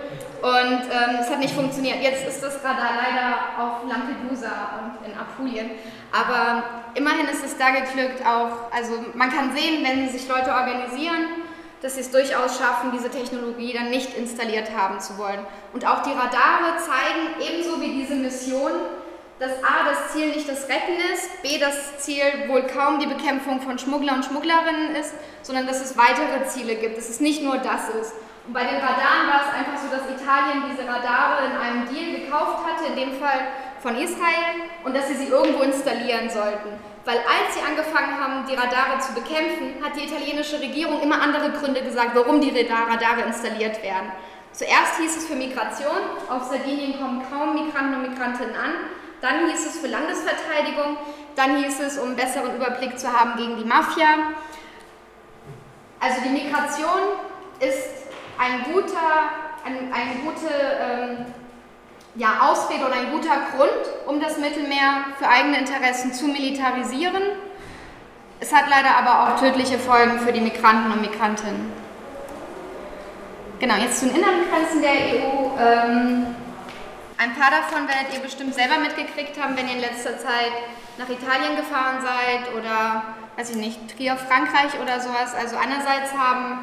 [0.42, 2.02] und ähm, es hat nicht funktioniert.
[2.02, 5.72] Jetzt ist das Radar leider auf Lampedusa und in Apulien.
[6.14, 6.64] Aber
[6.96, 11.44] immerhin ist es da geglückt auch, also man kann sehen, wenn sich Leute organisieren,
[11.82, 15.46] dass sie es durchaus schaffen, diese Technologie dann nicht installiert haben zu wollen.
[15.74, 18.72] Und auch die Radare zeigen, ebenso wie diese Mission,
[19.40, 23.62] dass A, das Ziel nicht das Retten ist, B, das Ziel wohl kaum die Bekämpfung
[23.62, 27.58] von Schmuggler und Schmugglerinnen ist, sondern dass es weitere Ziele gibt, dass es nicht nur
[27.58, 28.14] das ist.
[28.46, 32.20] Und bei den Radaren war es einfach so, dass Italien diese Radare in einem Deal
[32.20, 33.48] gekauft hatte, in dem Fall
[33.80, 36.76] von Israel, und dass sie sie irgendwo installieren sollten.
[37.06, 41.52] Weil als sie angefangen haben, die Radare zu bekämpfen, hat die italienische Regierung immer andere
[41.52, 44.12] Gründe gesagt, warum die Radare installiert werden.
[44.52, 45.96] Zuerst hieß es für Migration,
[46.28, 48.74] auf Sardinien kommen kaum Migranten und Migrantinnen an.
[49.22, 50.98] Dann hieß es für Landesverteidigung,
[51.36, 54.08] dann hieß es, um einen besseren Überblick zu haben gegen die Mafia.
[56.00, 57.02] Also die Migration
[57.60, 59.32] ist ein guter,
[59.66, 60.48] ein, ein gute
[60.82, 61.26] ähm,
[62.16, 63.72] ja, Ausrede oder ein guter Grund,
[64.08, 67.24] um das Mittelmeer für eigene Interessen zu militarisieren.
[68.40, 71.72] Es hat leider aber auch tödliche Folgen für die Migranten und Migrantinnen.
[73.60, 75.50] Genau, jetzt zu den inneren Grenzen der EU.
[75.60, 76.36] Ähm,
[77.20, 80.54] ein paar davon werdet ihr bestimmt selber mitgekriegt haben, wenn ihr in letzter Zeit
[80.98, 83.04] nach Italien gefahren seid oder,
[83.36, 85.36] weiß ich nicht, Trier, Frankreich oder sowas.
[85.36, 86.60] Also einerseits haben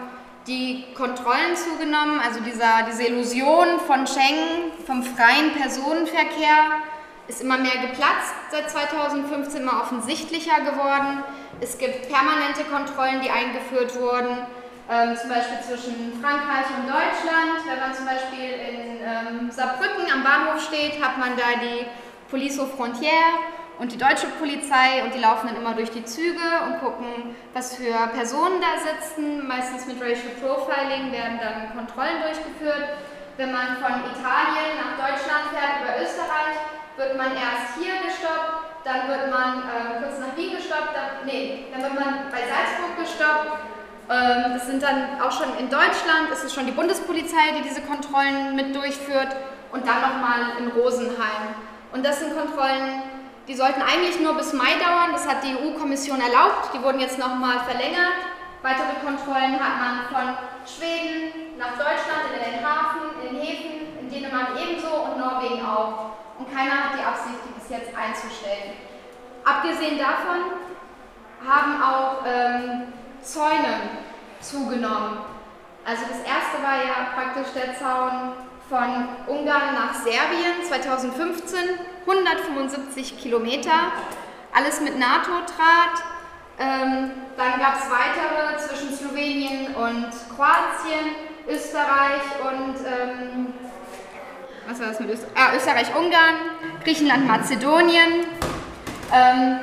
[0.47, 6.81] die Kontrollen zugenommen, also dieser, diese Illusion von Schengen, vom freien Personenverkehr
[7.29, 11.23] ist immer mehr geplatzt, seit 2015 immer offensichtlicher geworden.
[11.61, 14.39] Es gibt permanente Kontrollen, die eingeführt wurden,
[14.91, 17.67] ähm, zum Beispiel zwischen Frankreich und Deutschland.
[17.67, 21.87] Wenn man zum Beispiel in ähm, Saarbrücken am Bahnhof steht, hat man da die
[22.31, 23.35] Police aux Frontières
[23.79, 27.77] und die deutsche Polizei und die laufen dann immer durch die Züge und gucken, was
[27.77, 29.47] für Personen da sitzen.
[29.47, 32.97] Meistens mit Racial Profiling werden dann Kontrollen durchgeführt.
[33.37, 36.57] Wenn man von Italien nach Deutschland fährt über Österreich,
[36.97, 41.67] wird man erst hier gestoppt, dann wird man äh, kurz nach Wien gestoppt, dann, nee,
[41.71, 43.61] dann wird man bei Salzburg gestoppt.
[44.09, 47.83] Ähm, das sind dann auch schon in Deutschland, ist es schon die Bundespolizei, die diese
[47.83, 49.35] Kontrollen mit durchführt
[49.73, 51.55] und dann nochmal in Rosenheim.
[51.93, 53.03] Und das sind Kontrollen,
[53.49, 57.19] die sollten eigentlich nur bis Mai dauern, das hat die EU-Kommission erlaubt, die wurden jetzt
[57.19, 58.15] nochmal verlängert.
[58.63, 64.11] Weitere Kontrollen hat man von Schweden nach Deutschland, in den Hafen, in den Häfen, in
[64.11, 66.11] Dänemark ebenso und Norwegen auch.
[66.39, 68.75] Und keiner hat die Absicht, die bis jetzt einzustellen.
[69.45, 70.59] Abgesehen davon
[71.47, 72.93] haben auch ähm,
[73.27, 73.81] Zäune
[74.41, 75.19] zugenommen.
[75.85, 78.33] Also das erste war ja praktisch der Zaun
[78.69, 81.59] von Ungarn nach Serbien 2015,
[82.07, 83.93] 175 Kilometer,
[84.53, 86.03] alles mit NATO-Draht.
[86.59, 91.15] Ähm, dann gab es weitere zwischen Slowenien und Kroatien,
[91.49, 93.55] Österreich und, ähm,
[94.67, 95.33] was war das mit Österreich?
[95.37, 96.37] Ah, Österreich, Ungarn,
[96.83, 98.27] Griechenland, Mazedonien.
[99.13, 99.59] Ähm,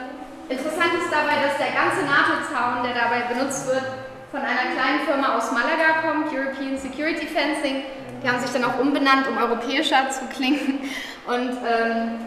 [0.54, 3.84] interessant ist dabei, dass der ganze NATO-Zaun, der dabei benutzt wird,
[4.32, 7.84] von einer kleinen Firma aus Malaga kommt, European Security Fencing.
[8.22, 10.90] Die haben sich dann auch umbenannt, um europäischer zu klingen.
[11.28, 12.20] Und ähm,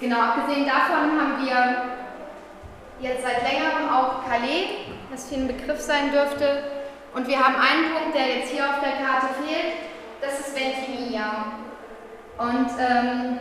[0.00, 1.82] genau, abgesehen davon haben wir
[3.00, 6.62] jetzt seit längerem auch Calais, was für ein Begriff sein dürfte.
[7.14, 9.74] Und wir haben einen Punkt, der jetzt hier auf der Karte fehlt,
[10.20, 11.46] das ist Ventimiglia.
[12.38, 13.38] Und ähm,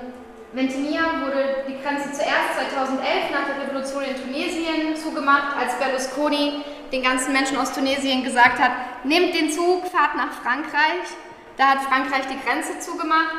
[0.52, 7.04] Ventimiglia wurde die Grenze zuerst 2011 nach der Revolution in Tunesien zugemacht, als Berlusconi den
[7.04, 8.72] ganzen Menschen aus Tunesien gesagt hat,
[9.04, 11.06] nehmt den Zug, fahrt nach Frankreich.
[11.56, 13.36] Da hat Frankreich die Grenze zugemacht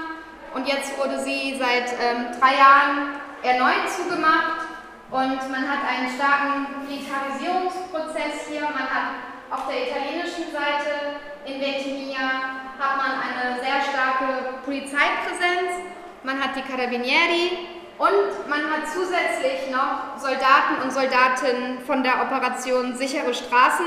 [0.54, 4.68] und jetzt wurde sie seit ähm, drei Jahren erneut zugemacht
[5.10, 8.62] und man hat einen starken Militarisierungsprozess hier.
[8.62, 9.18] Man hat
[9.50, 15.90] auf der italienischen Seite in Ventimiglia hat man eine sehr starke Polizeipräsenz.
[16.22, 17.56] Man hat die Carabinieri
[17.96, 23.86] und man hat zusätzlich noch Soldaten und Soldatinnen von der Operation Sichere Straßen.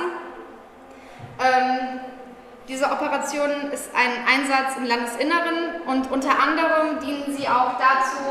[1.39, 2.00] Ähm,
[2.67, 8.24] diese Operation ist ein Einsatz im Landesinneren und unter anderem dienen sie auch dazu,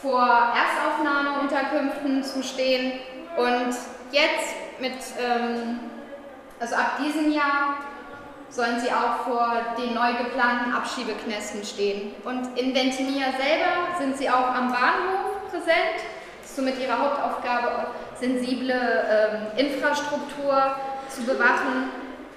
[0.00, 3.00] vor Erstaufnahmeunterkünften zu stehen
[3.36, 3.74] und
[4.12, 5.78] jetzt mit, ähm,
[6.58, 7.74] also ab diesem Jahr
[8.50, 12.12] sollen sie auch vor den neu geplanten Abschiebeknästen stehen.
[12.24, 16.02] Und in Ventimiglia selber sind sie auch am Bahnhof präsent.
[16.44, 17.86] Somit ihre Hauptaufgabe,
[18.18, 20.76] sensible ähm, Infrastruktur
[21.08, 21.90] zu bewachen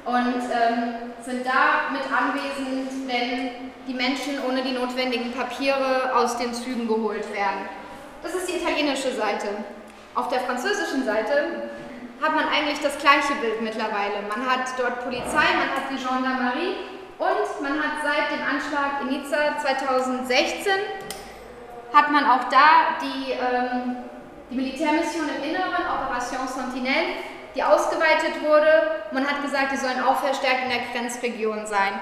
[0.06, 6.54] und ähm, sind da mit anwesend, wenn die Menschen ohne die notwendigen Papiere aus den
[6.54, 7.68] Zügen geholt werden.
[8.22, 9.48] Das ist die italienische Seite.
[10.16, 11.72] Auf der französischen Seite
[12.24, 14.24] hat man eigentlich das gleiche Bild mittlerweile.
[14.30, 16.76] Man hat dort Polizei, man hat die Gendarmerie
[17.20, 20.72] und man hat seit dem Anschlag in Nizza 2016
[21.94, 23.98] hat man auch da die, ähm,
[24.50, 27.20] die Militärmission im Inneren, Operation Sentinelle,
[27.56, 29.04] die ausgeweitet wurde.
[29.12, 32.02] Man hat gesagt, die sollen auch verstärkt in der Grenzregion sein.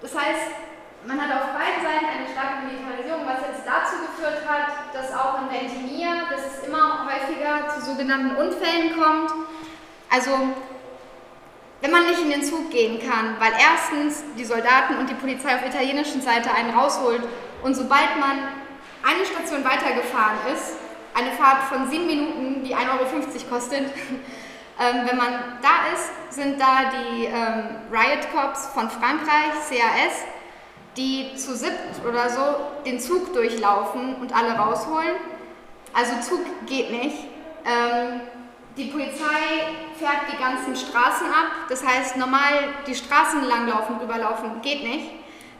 [0.00, 0.71] Das heißt,
[1.06, 5.42] man hat auf beiden Seiten eine starke Militarisierung, was jetzt dazu geführt hat, dass auch
[5.42, 9.32] in Ventimiglia, dass es immer häufiger zu sogenannten Unfällen kommt.
[10.10, 10.30] Also,
[11.80, 15.54] wenn man nicht in den Zug gehen kann, weil erstens die Soldaten und die Polizei
[15.54, 17.22] auf der italienischen Seite einen rausholt
[17.62, 18.38] und sobald man
[19.02, 20.76] eine Station weitergefahren ist,
[21.14, 23.04] eine Fahrt von sieben Minuten, die 1,50 Euro
[23.50, 23.80] kostet,
[24.80, 30.24] ähm, wenn man da ist, sind da die ähm, Riot Cops von Frankreich, CAS,
[30.96, 32.42] die zu siebt oder so
[32.84, 35.16] den Zug durchlaufen und alle rausholen.
[35.92, 37.16] Also Zug geht nicht.
[37.64, 38.20] Ähm,
[38.76, 41.68] die Polizei fährt die ganzen Straßen ab.
[41.68, 45.10] Das heißt, normal die Straßen langlaufen, rüberlaufen, geht nicht.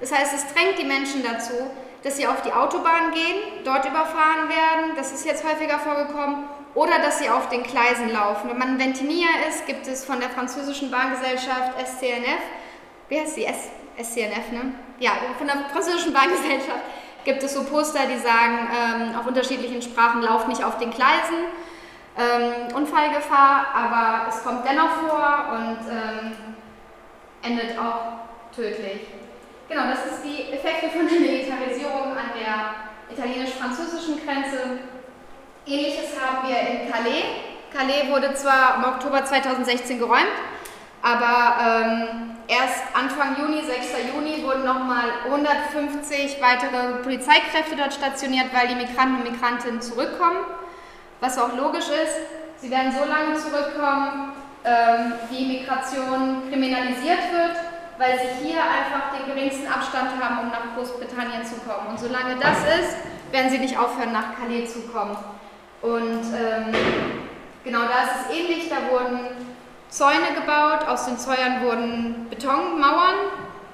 [0.01, 1.53] Das heißt, es drängt die Menschen dazu,
[2.03, 4.97] dass sie auf die Autobahn gehen, dort überfahren werden.
[4.97, 6.45] Das ist jetzt häufiger vorgekommen.
[6.75, 8.49] Oder dass sie auf den Gleisen laufen.
[8.49, 12.40] Wenn man in Ventimiglia ist, gibt es von der französischen Bahngesellschaft SCNF,
[13.09, 13.47] wie heißt sie?
[14.03, 14.73] SCNF, ne?
[15.02, 16.80] Ja, von der französischen Bahngesellschaft
[17.24, 21.50] gibt es so Poster, die sagen, ähm, auf unterschiedlichen Sprachen, lauft nicht auf den Gleisen,
[22.16, 26.32] ähm, Unfallgefahr, aber es kommt dennoch vor und ähm,
[27.42, 29.08] endet auch tödlich.
[29.68, 34.78] Genau, das ist die Effekte von der Militarisierung an der italienisch-französischen Grenze.
[35.66, 37.24] Ähnliches haben wir in Calais.
[37.72, 40.26] Calais wurde zwar im Oktober 2016 geräumt,
[41.02, 44.14] aber ähm, erst Anfang Juni, 6.
[44.14, 50.44] Juni, wurden nochmal 150 weitere Polizeikräfte dort stationiert, weil die Migranten und Migrantinnen zurückkommen.
[51.20, 52.16] Was auch logisch ist,
[52.59, 54.33] sie werden so lange zurückkommen,
[54.64, 57.57] ähm, wie Migration kriminalisiert wird,
[57.98, 61.88] weil sie hier einfach den geringsten Abstand haben, um nach Großbritannien zu kommen.
[61.90, 62.96] Und solange das ist,
[63.31, 65.16] werden sie nicht aufhören, nach Calais zu kommen.
[65.81, 66.72] Und ähm,
[67.64, 69.51] genau da ist es ähnlich, da wurden
[69.92, 73.14] Zäune gebaut, aus den Zäunen wurden Betonmauern,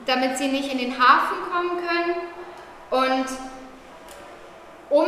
[0.04, 2.16] damit sie nicht in den Hafen kommen können.
[2.90, 3.26] Und
[4.90, 5.06] um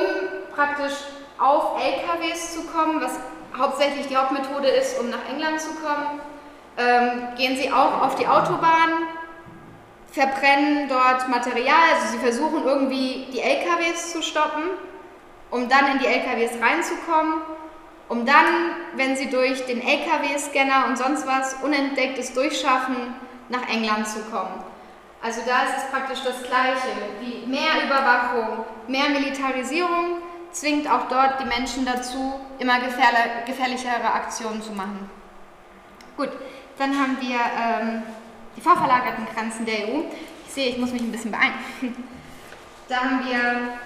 [0.55, 0.95] praktisch
[1.37, 3.19] auf LKWs zu kommen, was
[3.59, 6.21] hauptsächlich die Hauptmethode ist, um nach England zu kommen,
[6.79, 9.09] ähm, gehen sie auch auf die Autobahn,
[10.13, 14.63] verbrennen dort Material, also sie versuchen irgendwie die LKWs zu stoppen,
[15.51, 17.43] um dann in die LKWs reinzukommen
[18.11, 22.97] um dann, wenn sie durch den LKW-Scanner und sonst was Unentdecktes durchschaffen,
[23.49, 24.65] nach England zu kommen.
[25.23, 26.89] Also da ist es praktisch das Gleiche.
[27.23, 30.19] Die mehr Überwachung, mehr Militarisierung
[30.51, 35.09] zwingt auch dort die Menschen dazu, immer gefährlichere Aktionen zu machen.
[36.17, 36.31] Gut,
[36.79, 38.03] dann haben wir ähm,
[38.57, 40.01] die vorverlagerten Grenzen der EU.
[40.49, 41.55] Ich sehe, ich muss mich ein bisschen beeilen.
[42.89, 43.79] da haben wir,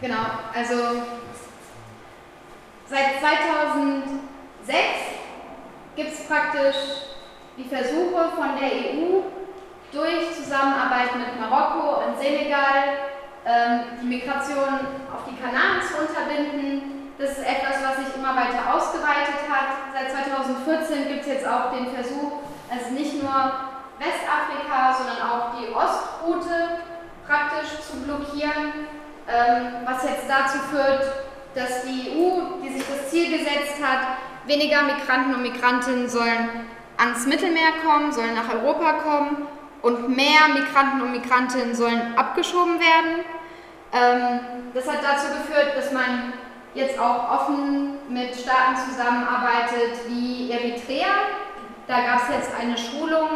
[0.00, 1.02] genau, also
[2.88, 4.78] seit 2006
[5.96, 6.76] gibt es praktisch
[7.56, 9.22] die Versuche von der EU
[9.92, 13.14] durch Zusammenarbeit mit Marokko und Senegal
[13.46, 14.74] ähm, die Migration
[15.12, 17.12] auf die Kanaren zu unterbinden.
[17.16, 19.94] Das ist etwas, was sich immer weiter ausgeweitet hat.
[19.94, 23.30] Seit 2014 gibt es jetzt auch den Versuch, also nicht nur
[24.00, 26.82] Westafrika, sondern auch die Ostroute
[27.26, 28.88] praktisch zu blockieren,
[29.28, 31.23] ähm, was jetzt dazu führt,
[31.54, 36.48] dass die EU, die sich das Ziel gesetzt hat, weniger Migranten und Migrantinnen sollen
[36.96, 39.46] ans Mittelmeer kommen, sollen nach Europa kommen
[39.82, 43.24] und mehr Migranten und Migrantinnen sollen abgeschoben werden.
[43.92, 44.40] Ähm,
[44.72, 46.32] das hat dazu geführt, dass man
[46.74, 51.06] jetzt auch offen mit Staaten zusammenarbeitet wie Eritrea.
[51.86, 53.28] Da gab es jetzt eine Schulung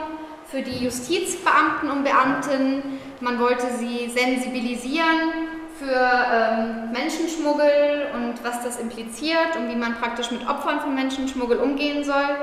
[0.51, 2.99] für die Justizbeamten und Beamtinnen.
[3.21, 5.49] Man wollte sie sensibilisieren
[5.79, 11.59] für ähm, Menschenschmuggel und was das impliziert und wie man praktisch mit Opfern von Menschenschmuggel
[11.59, 12.37] umgehen soll.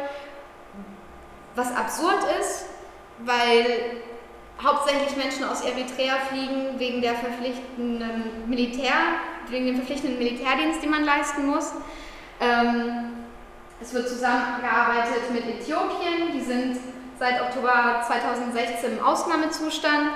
[1.55, 2.65] Was absurd ist,
[3.19, 4.01] weil
[4.63, 8.93] hauptsächlich Menschen aus Eritrea fliegen wegen der verpflichtenden Militär,
[9.49, 11.71] wegen dem verpflichtenden Militärdienst, den man leisten muss.
[12.39, 13.13] Ähm,
[13.81, 16.77] es wird zusammengearbeitet mit Äthiopien, die sind
[17.19, 20.11] seit Oktober 2016 im Ausnahmezustand.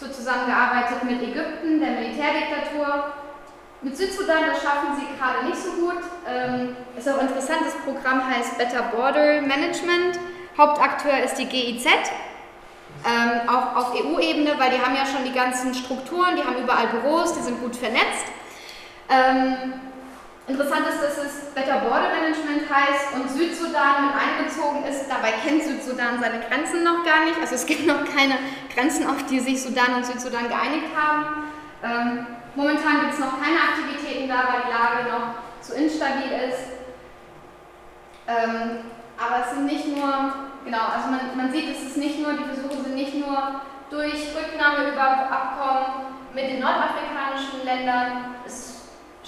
[0.00, 3.12] Wird zusammengearbeitet mit Ägypten, der Militärdiktatur.
[3.82, 6.02] Mit Südsudan, das schaffen sie gerade nicht so gut.
[6.26, 10.20] Ähm, ist auch interessant, das Programm heißt Better Border Management.
[10.56, 11.86] Hauptakteur ist die GIZ,
[13.06, 16.88] ähm, auch auf EU-Ebene, weil die haben ja schon die ganzen Strukturen, die haben überall
[16.88, 18.26] Büros, die sind gut vernetzt.
[19.08, 19.74] Ähm,
[20.48, 25.08] interessant ist, dass es Better Border Management heißt und Südsudan mit einbezogen ist.
[25.08, 27.38] Dabei kennt Südsudan seine Grenzen noch gar nicht.
[27.40, 28.38] Also es gibt noch keine
[28.74, 31.50] Grenzen, auf die sich Sudan und Südsudan geeinigt haben.
[31.84, 36.78] Ähm, momentan gibt es noch keine Aktivitäten da, weil die Lage noch zu instabil ist.
[38.26, 38.80] Ähm,
[39.18, 40.32] aber es sind nicht nur
[40.68, 44.36] Genau, also man, man sieht, es ist nicht nur, die Versuche sind nicht nur durch
[44.36, 44.92] Rücknahme
[46.34, 48.67] mit den nordafrikanischen Ländern es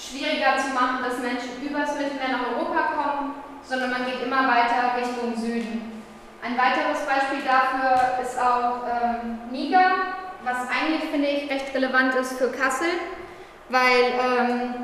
[0.01, 4.97] schwieriger zu machen, dass Menschen übers Mittelmeer nach Europa kommen, sondern man geht immer weiter
[4.97, 6.03] Richtung Süden.
[6.43, 9.91] Ein weiteres Beispiel dafür ist auch ähm, Niger,
[10.43, 12.89] was eigentlich, finde ich, recht relevant ist für Kassel,
[13.69, 14.75] weil ähm,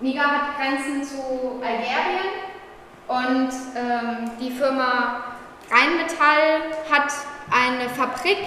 [0.00, 2.30] Niger hat Grenzen zu Algerien
[3.08, 5.24] und ähm, die Firma
[5.70, 7.12] Rheinmetall hat
[7.50, 8.38] eine Fabrik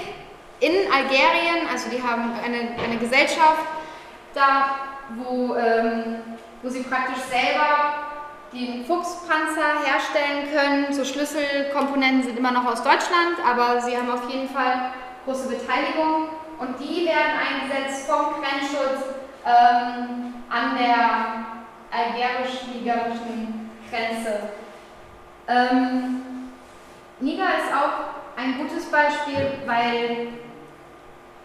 [0.61, 3.65] in Algerien, also die haben eine, eine Gesellschaft
[4.33, 4.75] da,
[5.15, 6.17] wo, ähm,
[6.61, 7.93] wo sie praktisch selber
[8.53, 10.93] den Fuchspanzer herstellen können.
[10.93, 14.91] So Schlüsselkomponenten sind immer noch aus Deutschland, aber sie haben auf jeden Fall
[15.25, 19.05] große Beteiligung und die werden eingesetzt vom Grenzschutz
[19.45, 21.45] ähm, an der
[21.91, 24.39] algerisch-nigerischen Grenze.
[25.47, 26.21] Ähm,
[27.19, 30.27] Niger ist auch ein gutes Beispiel, weil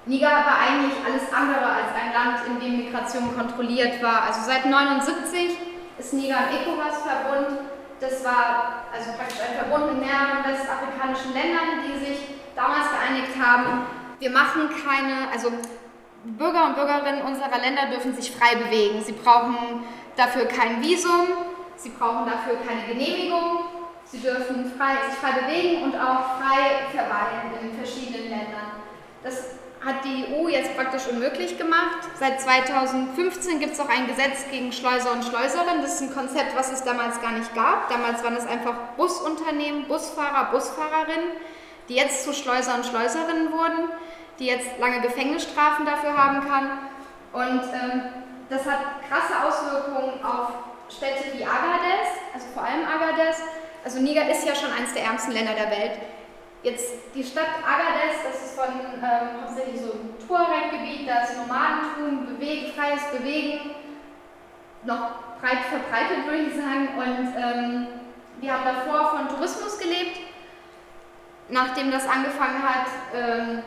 [0.08, 4.22] Niger war eigentlich alles andere als ein Land, in dem Migration kontrolliert war.
[4.22, 5.58] Also seit 1979
[5.98, 7.60] ist Niger ein ECOWAS-Verbund.
[8.00, 12.18] Das war also praktisch ein Verbund mit mehreren westafrikanischen Ländern, die sich
[12.56, 13.84] damals geeinigt haben.
[14.18, 15.52] Wir machen keine, also
[16.24, 19.02] Bürger und Bürgerinnen unserer Länder dürfen sich frei bewegen.
[19.04, 19.84] Sie brauchen
[20.16, 21.28] dafür kein Visum,
[21.76, 23.60] sie brauchen dafür keine Genehmigung,
[24.10, 28.80] Sie dürfen frei, sich frei bewegen und auch frei verweilen in verschiedenen Ländern.
[29.22, 32.08] Das hat die EU jetzt praktisch unmöglich gemacht.
[32.18, 35.82] Seit 2015 gibt es auch ein Gesetz gegen Schleuser und Schleuserinnen.
[35.82, 37.88] Das ist ein Konzept, was es damals gar nicht gab.
[37.88, 41.30] Damals waren es einfach Busunternehmen, Busfahrer, Busfahrerinnen,
[41.88, 43.90] die jetzt zu Schleuser und Schleuserinnen wurden,
[44.38, 46.70] die jetzt lange Gefängnisstrafen dafür haben kann.
[47.32, 48.02] Und ähm,
[48.50, 50.50] das hat krasse Auswirkungen auf
[50.88, 53.42] Städte wie Agadez, also vor allem Agadez,
[53.84, 55.92] also Niger ist ja schon eines der ärmsten Länder der Welt.
[56.62, 62.26] Jetzt die Stadt Agadez, das ist von ähm, hauptsächlich so ein Tuareg-Gebiet, da ist Nomadentum,
[62.26, 63.70] Bewegen, freies Bewegen
[64.84, 66.88] noch breit verbreitet, würde ich sagen.
[66.96, 67.86] Und ähm,
[68.40, 70.18] wir haben davor von Tourismus gelebt.
[71.48, 73.62] Nachdem das angefangen hat ähm,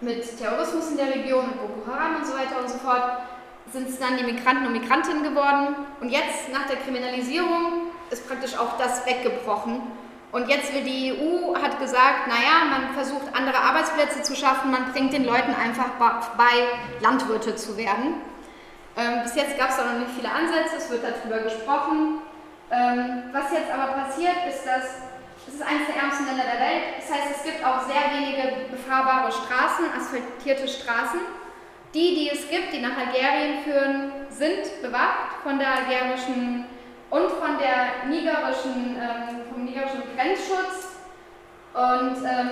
[0.00, 3.22] mit Terrorismus in der Region, mit Boko Haram und so weiter und so fort,
[3.70, 5.76] sind es dann die Migranten und Migrantinnen geworden.
[6.00, 9.82] Und jetzt, nach der Kriminalisierung, ist praktisch auch das weggebrochen.
[10.32, 14.92] Und jetzt will die EU, hat gesagt, naja, man versucht andere Arbeitsplätze zu schaffen, man
[14.92, 18.14] bringt den Leuten einfach bei, Landwirte zu werden.
[18.96, 22.22] Ähm, bis jetzt gab es da noch nicht viele Ansätze, es wird darüber gesprochen.
[22.70, 25.02] Ähm, was jetzt aber passiert, ist, dass
[25.48, 26.82] Es ist eines der ärmsten Länder der Welt.
[27.00, 31.20] Das heißt, es gibt auch sehr wenige befahrbare Straßen, asphaltierte Straßen.
[31.94, 36.66] Die, die es gibt, die nach Algerien führen, sind bewacht von der algerischen
[37.10, 39.39] und von der nigerischen, ähm,
[39.70, 40.88] vom nigerischen Grenzschutz.
[41.72, 42.50] Und ähm,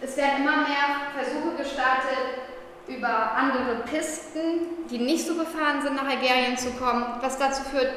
[0.00, 2.42] es werden immer mehr Versuche gestartet,
[2.88, 7.92] über andere Pisten, die nicht so befahren sind, nach Algerien zu kommen, was dazu führt,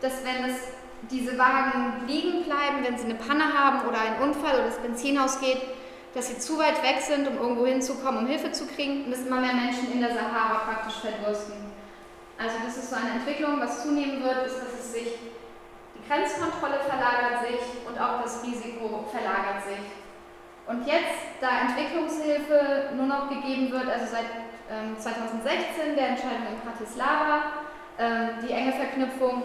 [0.00, 0.56] dass wenn es
[1.10, 5.18] diese Wagen liegen bleiben, wenn sie eine Panne haben oder einen Unfall oder das Benzin
[5.18, 5.62] ausgeht,
[6.14, 9.40] dass sie zu weit weg sind, um irgendwo hinzukommen, um Hilfe zu kriegen dass immer
[9.40, 11.54] mehr Menschen in der Sahara praktisch verdursten.
[12.38, 15.08] Also das ist so eine Entwicklung, was zunehmen wird, ist, dass es sich,
[16.08, 19.84] Grenzkontrolle verlagert sich und auch das Risiko verlagert sich.
[20.66, 24.26] Und jetzt, da Entwicklungshilfe nur noch gegeben wird, also seit
[24.70, 27.42] ähm, 2016 der Entscheidung in Bratislava,
[27.98, 29.42] ähm, die enge Verknüpfung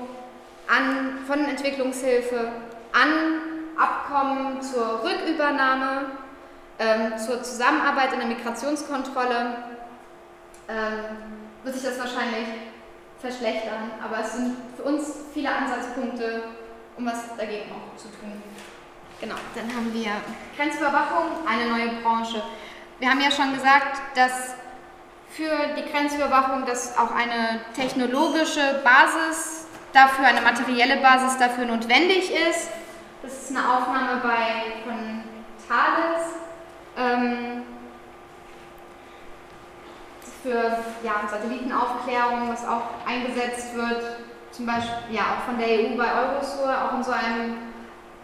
[0.68, 2.52] an, von Entwicklungshilfe
[2.94, 6.12] an Abkommen zur Rückübernahme,
[6.80, 9.56] ähm, zur Zusammenarbeit in der Migrationskontrolle,
[10.68, 11.18] ähm,
[11.64, 12.48] wird sich das wahrscheinlich
[13.22, 13.92] verschlechtern.
[14.04, 16.44] Aber es sind für uns viele Ansatzpunkte,
[16.98, 18.42] um was dagegen auch zu tun.
[19.20, 20.12] Genau, dann haben wir
[20.58, 22.42] Grenzüberwachung, eine neue Branche.
[23.00, 24.56] Wir haben ja schon gesagt, dass
[25.30, 32.70] für die Grenzüberwachung dass auch eine technologische Basis dafür, eine materielle Basis dafür notwendig ist.
[33.22, 35.24] Das ist eine Aufnahme bei, von
[35.68, 36.34] Thales.
[36.98, 37.64] Ähm,
[40.44, 44.02] für ja, Satellitenaufklärung, was auch eingesetzt wird,
[44.52, 47.58] zum Beispiel ja, auch von der EU bei Eurosur, auch in so einem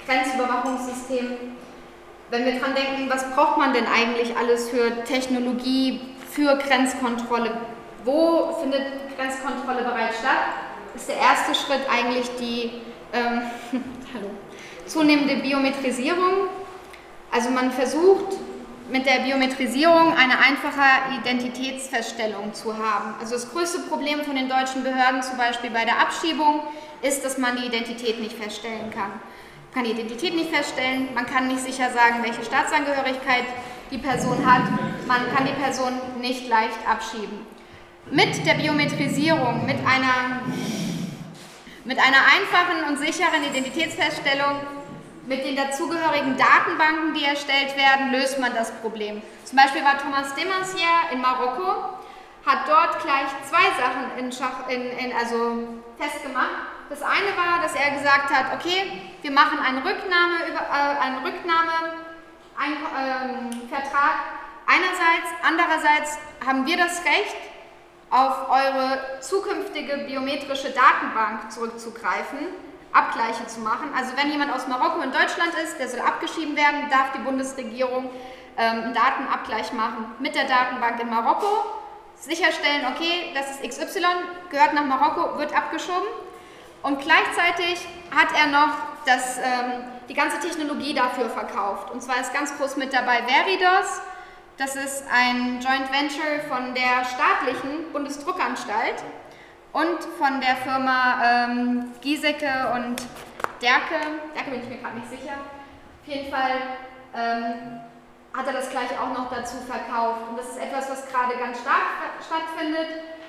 [0.06, 1.38] Grenzüberwachungssystem.
[2.30, 7.52] Wenn wir dran denken, was braucht man denn eigentlich alles für Technologie für Grenzkontrolle?
[8.04, 8.84] Wo findet
[9.16, 10.38] Grenzkontrolle bereits statt?
[10.96, 12.82] Ist der erste Schritt eigentlich die
[13.14, 13.42] ähm,
[14.86, 16.50] zunehmende Biometrisierung.
[17.32, 18.38] Also man versucht
[18.90, 23.16] mit der Biometrisierung eine einfache Identitätsfeststellung zu haben.
[23.20, 26.62] Also das größte Problem von den deutschen Behörden zum Beispiel bei der Abschiebung
[27.02, 29.12] ist, dass man die Identität nicht feststellen kann
[29.78, 33.44] kann die Identität nicht feststellen, man kann nicht sicher sagen, welche Staatsangehörigkeit
[33.92, 34.64] die Person hat,
[35.06, 37.46] man kann die Person nicht leicht abschieben.
[38.10, 40.42] Mit der Biometrisierung, mit einer,
[41.86, 44.56] mit einer einfachen und sicheren Identitätsfeststellung,
[45.28, 49.22] mit den dazugehörigen Datenbanken, die erstellt werden, löst man das Problem.
[49.44, 51.98] Zum Beispiel war Thomas Demassier in Marokko,
[52.46, 55.68] hat dort gleich zwei Sachen in Schach, in, in, also
[56.00, 56.72] festgemacht.
[56.90, 61.98] Das eine war, dass er gesagt hat, okay, wir machen einen Rücknahme, äh, einen Rücknahme
[62.58, 63.70] ein, ähm,
[64.66, 67.36] einerseits, andererseits haben wir das Recht,
[68.10, 72.40] auf eure zukünftige biometrische Datenbank zurückzugreifen,
[72.94, 73.92] Abgleiche zu machen.
[73.96, 78.10] Also wenn jemand aus Marokko in Deutschland ist, der soll abgeschieden werden, darf die Bundesregierung
[78.58, 81.66] ähm, einen Datenabgleich machen mit der Datenbank in Marokko,
[82.16, 84.06] sicherstellen, okay, das ist XY,
[84.50, 86.08] gehört nach Marokko, wird abgeschoben
[86.82, 88.74] und gleichzeitig hat er noch
[89.06, 91.92] das, ähm, die ganze Technologie dafür verkauft.
[91.92, 94.02] Und zwar ist ganz groß mit dabei Veridos.
[94.58, 99.04] Das ist ein Joint Venture von der staatlichen Bundesdruckanstalt
[99.74, 102.96] und von der Firma ähm, Giesecke und
[103.62, 104.00] Derke.
[104.36, 105.34] Derke bin ich mir gerade nicht sicher.
[105.34, 106.52] Auf jeden Fall
[107.16, 107.82] ähm,
[108.34, 110.30] hat er das gleich auch noch dazu verkauft.
[110.30, 111.82] Und das ist etwas, was gerade ganz stark
[112.26, 112.88] stattfindet.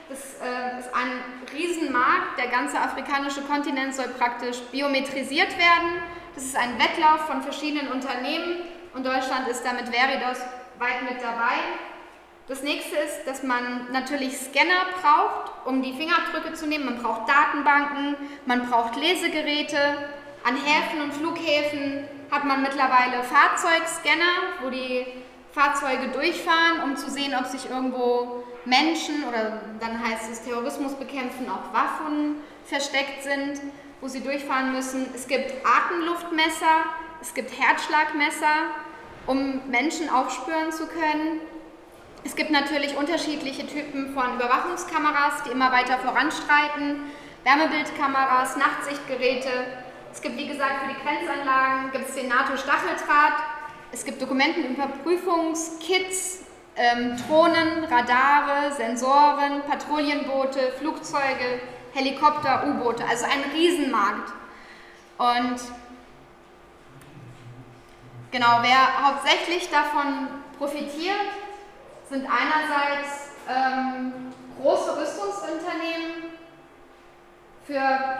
[0.08, 1.20] Das äh, ist ein
[1.52, 2.38] Riesenmarkt.
[2.38, 6.02] Der ganze afrikanische Kontinent soll praktisch biometrisiert werden.
[6.34, 8.62] Das ist ein Wettlauf von verschiedenen Unternehmen
[8.94, 10.38] und Deutschland ist damit Veridos
[10.78, 11.58] weit mit dabei.
[12.48, 16.86] Das nächste ist, dass man natürlich Scanner braucht, um die Fingerabdrücke zu nehmen.
[16.86, 19.78] Man braucht Datenbanken, man braucht Lesegeräte.
[20.44, 25.04] An Häfen und Flughäfen hat man mittlerweile Fahrzeugscanner, wo die
[25.52, 31.50] Fahrzeuge durchfahren, um zu sehen, ob sich irgendwo Menschen oder dann heißt es Terrorismus bekämpfen,
[31.50, 33.60] auch Waffen versteckt sind,
[34.00, 35.06] wo sie durchfahren müssen.
[35.14, 36.84] Es gibt Atemluftmesser,
[37.20, 38.70] es gibt Herzschlagmesser,
[39.26, 41.40] um Menschen aufspüren zu können.
[42.24, 47.02] Es gibt natürlich unterschiedliche Typen von Überwachungskameras, die immer weiter voranstreiten.
[47.44, 49.50] Wärmebildkameras, Nachtsichtgeräte.
[50.12, 53.34] Es gibt, wie gesagt, für die Grenzanlagen gibt es den NATO-Stacheldraht.
[53.92, 56.40] Es gibt Dokumentenüberprüfungskits,
[56.76, 61.60] ähm, Drohnen, Radare, Sensoren, Patrouillenboote, Flugzeuge,
[61.94, 64.30] Helikopter, U-Boote, also ein Riesenmarkt.
[65.16, 65.58] Und
[68.30, 71.16] genau, wer hauptsächlich davon profitiert,
[72.08, 76.28] sind einerseits ähm, große Rüstungsunternehmen,
[77.68, 77.74] Für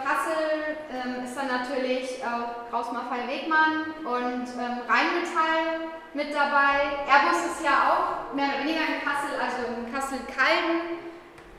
[0.05, 7.01] Kassel ähm, ist dann natürlich auch Kraus Maffei Wegmann und ähm, Rheinmetall mit dabei.
[7.09, 11.01] Airbus ist ja auch mehr oder weniger in Kassel, also in Kassel-Calden.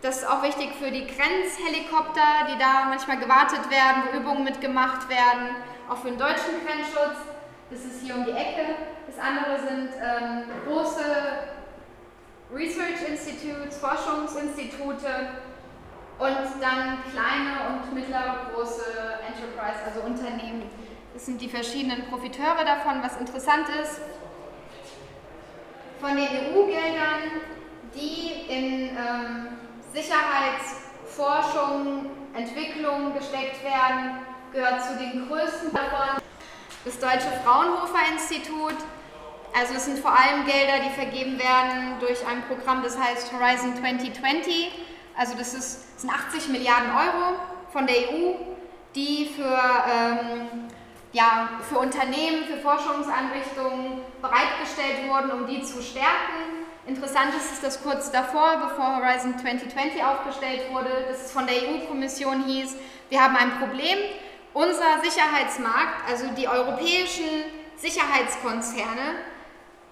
[0.04, 5.10] Das ist auch wichtig für die Grenzhelikopter, die da manchmal gewartet werden, wo Übungen mitgemacht
[5.10, 5.56] werden,
[5.90, 7.18] auch für den deutschen Grenzschutz.
[7.72, 8.86] Das ist hier um die Ecke.
[9.08, 11.49] Das andere sind ähm, große
[12.54, 15.30] Research Institutes, Forschungsinstitute
[16.18, 18.84] und dann kleine und mittlere große
[19.26, 20.64] Enterprise, also Unternehmen.
[21.14, 23.02] Das sind die verschiedenen Profiteure davon.
[23.04, 24.02] Was interessant ist,
[26.02, 27.42] von den EU-Geldern,
[27.94, 29.48] die in ähm,
[29.94, 34.22] Sicherheitsforschung, Entwicklung gesteckt werden,
[34.54, 36.20] gehört zu den größten davon
[36.86, 38.76] das Deutsche Fraunhofer Institut.
[39.54, 43.76] Also es sind vor allem Gelder, die vergeben werden durch ein Programm, das heißt Horizon
[43.76, 44.72] 2020.
[45.18, 47.36] Also das ist, sind 80 Milliarden Euro
[47.72, 48.34] von der EU,
[48.96, 50.70] die für, ähm,
[51.12, 56.66] ja, für Unternehmen, für Forschungseinrichtungen bereitgestellt wurden, um die zu stärken.
[56.88, 61.56] Interessant ist, dass das kurz davor, bevor Horizon 2020 aufgestellt wurde, dass es von der
[61.56, 62.76] EU-Kommission hieß,
[63.10, 63.98] wir haben ein Problem,
[64.54, 67.44] unser Sicherheitsmarkt, also die europäischen
[67.78, 69.16] Sicherheitskonzerne,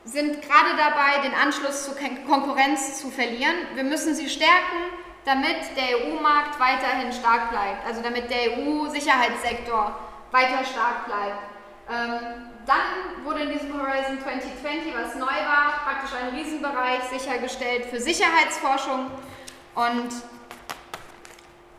[0.07, 1.95] sind gerade dabei, den Anschluss zur
[2.27, 3.55] Konkurrenz zu verlieren.
[3.75, 4.77] Wir müssen sie stärken,
[5.25, 9.99] damit der EU-Markt weiterhin stark bleibt, also damit der EU-Sicherheitssektor
[10.31, 11.39] weiter stark bleibt.
[11.89, 17.99] Ähm, dann wurde in diesem Horizon 2020, was neu war, praktisch ein Riesenbereich sichergestellt für
[17.99, 19.11] Sicherheitsforschung
[19.75, 20.09] und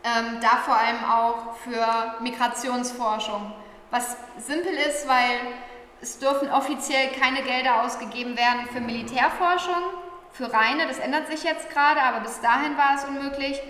[0.04, 3.52] ähm, da vor allem auch für Migrationsforschung.
[3.90, 5.40] Was simpel ist, weil
[6.00, 9.82] es dürfen offiziell keine Gelder ausgegeben werden für Militärforschung,
[10.32, 13.60] für reine, das ändert sich jetzt gerade, aber bis dahin war es unmöglich.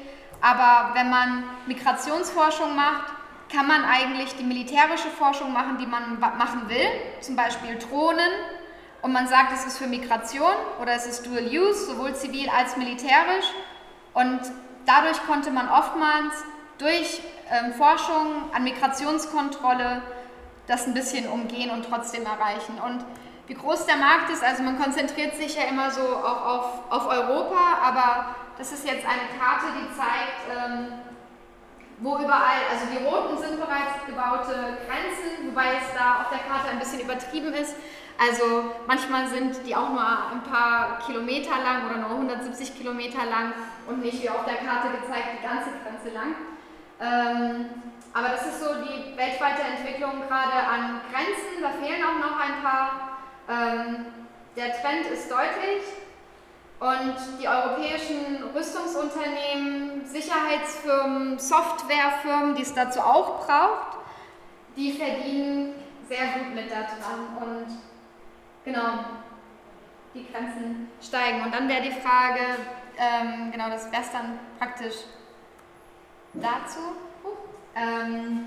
[0.41, 3.13] Aber wenn man Migrationsforschung macht,
[3.53, 6.87] kann man eigentlich die militärische Forschung machen, die man machen will,
[7.21, 8.31] zum Beispiel Drohnen.
[9.01, 10.53] Und man sagt, es ist für Migration
[10.83, 13.47] oder es ist Dual Use, sowohl zivil als militärisch.
[14.13, 14.41] Und
[14.85, 16.35] dadurch konnte man oftmals
[16.79, 17.21] durch
[17.51, 20.03] ähm, Forschung an Migrationskontrolle
[20.69, 22.79] das ein bisschen umgehen und trotzdem erreichen.
[22.85, 23.05] Und
[23.49, 27.09] wie groß der Markt ist, also man konzentriert sich ja immer so auch auf, auf
[27.09, 30.93] Europa, aber das ist jetzt eine Karte, die zeigt, ähm,
[32.01, 36.71] wo überall, also die roten sind bereits gebaute Grenzen, wobei es da auf der Karte
[36.71, 37.75] ein bisschen übertrieben ist.
[38.21, 43.53] Also manchmal sind die auch nur ein paar Kilometer lang oder nur 170 Kilometer lang
[43.87, 46.35] und nicht wie auf der Karte gezeigt die ganze Grenze lang.
[47.01, 47.67] Ähm,
[48.15, 51.63] aber das ist so die weltweite Entwicklung gerade an Grenzen.
[51.63, 53.19] Da fehlen auch noch ein paar.
[53.49, 54.07] Ähm,
[54.57, 55.83] der Trend ist deutlich
[56.81, 63.99] und die europäischen Rüstungsunternehmen, Sicherheitsfirmen, Softwarefirmen, die es dazu auch braucht,
[64.77, 65.75] die verdienen
[66.09, 67.67] sehr gut mit daran und
[68.65, 69.05] genau,
[70.15, 71.43] die Grenzen steigen.
[71.43, 72.41] Und dann wäre die Frage,
[72.97, 74.97] ähm, genau, das wäre dann praktisch
[76.35, 76.81] dazu.
[77.79, 78.47] Ähm,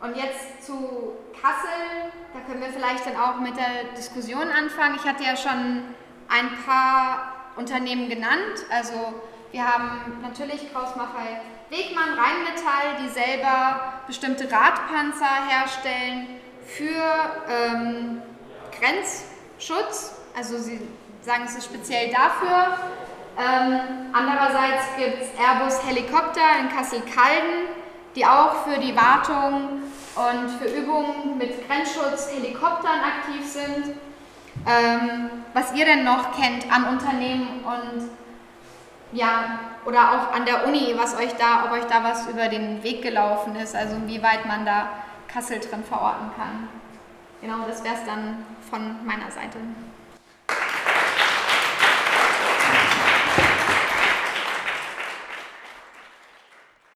[0.00, 4.96] und jetzt zu Kassel, da können wir vielleicht dann auch mit der Diskussion anfangen.
[4.96, 5.84] Ich hatte ja schon
[6.28, 8.66] ein paar Unternehmen genannt.
[8.70, 9.14] Also
[9.52, 11.40] wir haben natürlich Kraus Maffei
[11.70, 16.26] Wegmann, Rheinmetall, die selber bestimmte Radpanzer herstellen
[16.66, 18.22] für ähm,
[18.78, 20.14] Grenzschutz.
[20.36, 20.80] Also sie
[21.22, 22.78] sagen, es ist speziell dafür.
[23.38, 23.80] Ähm,
[24.12, 27.68] andererseits gibt es Airbus Helikopter in Kassel-Calden,
[28.14, 29.82] die auch für die Wartung
[30.14, 33.96] und für Übungen mit Grenzschutz Helikoptern aktiv sind.
[34.66, 38.10] Ähm, was ihr denn noch kennt an Unternehmen und
[39.12, 42.82] ja, oder auch an der Uni, was euch da, ob euch da was über den
[42.82, 44.90] Weg gelaufen ist, also inwieweit man da
[45.28, 46.68] Kassel drin verorten kann.
[47.40, 49.58] Genau, das wäre es dann von meiner Seite.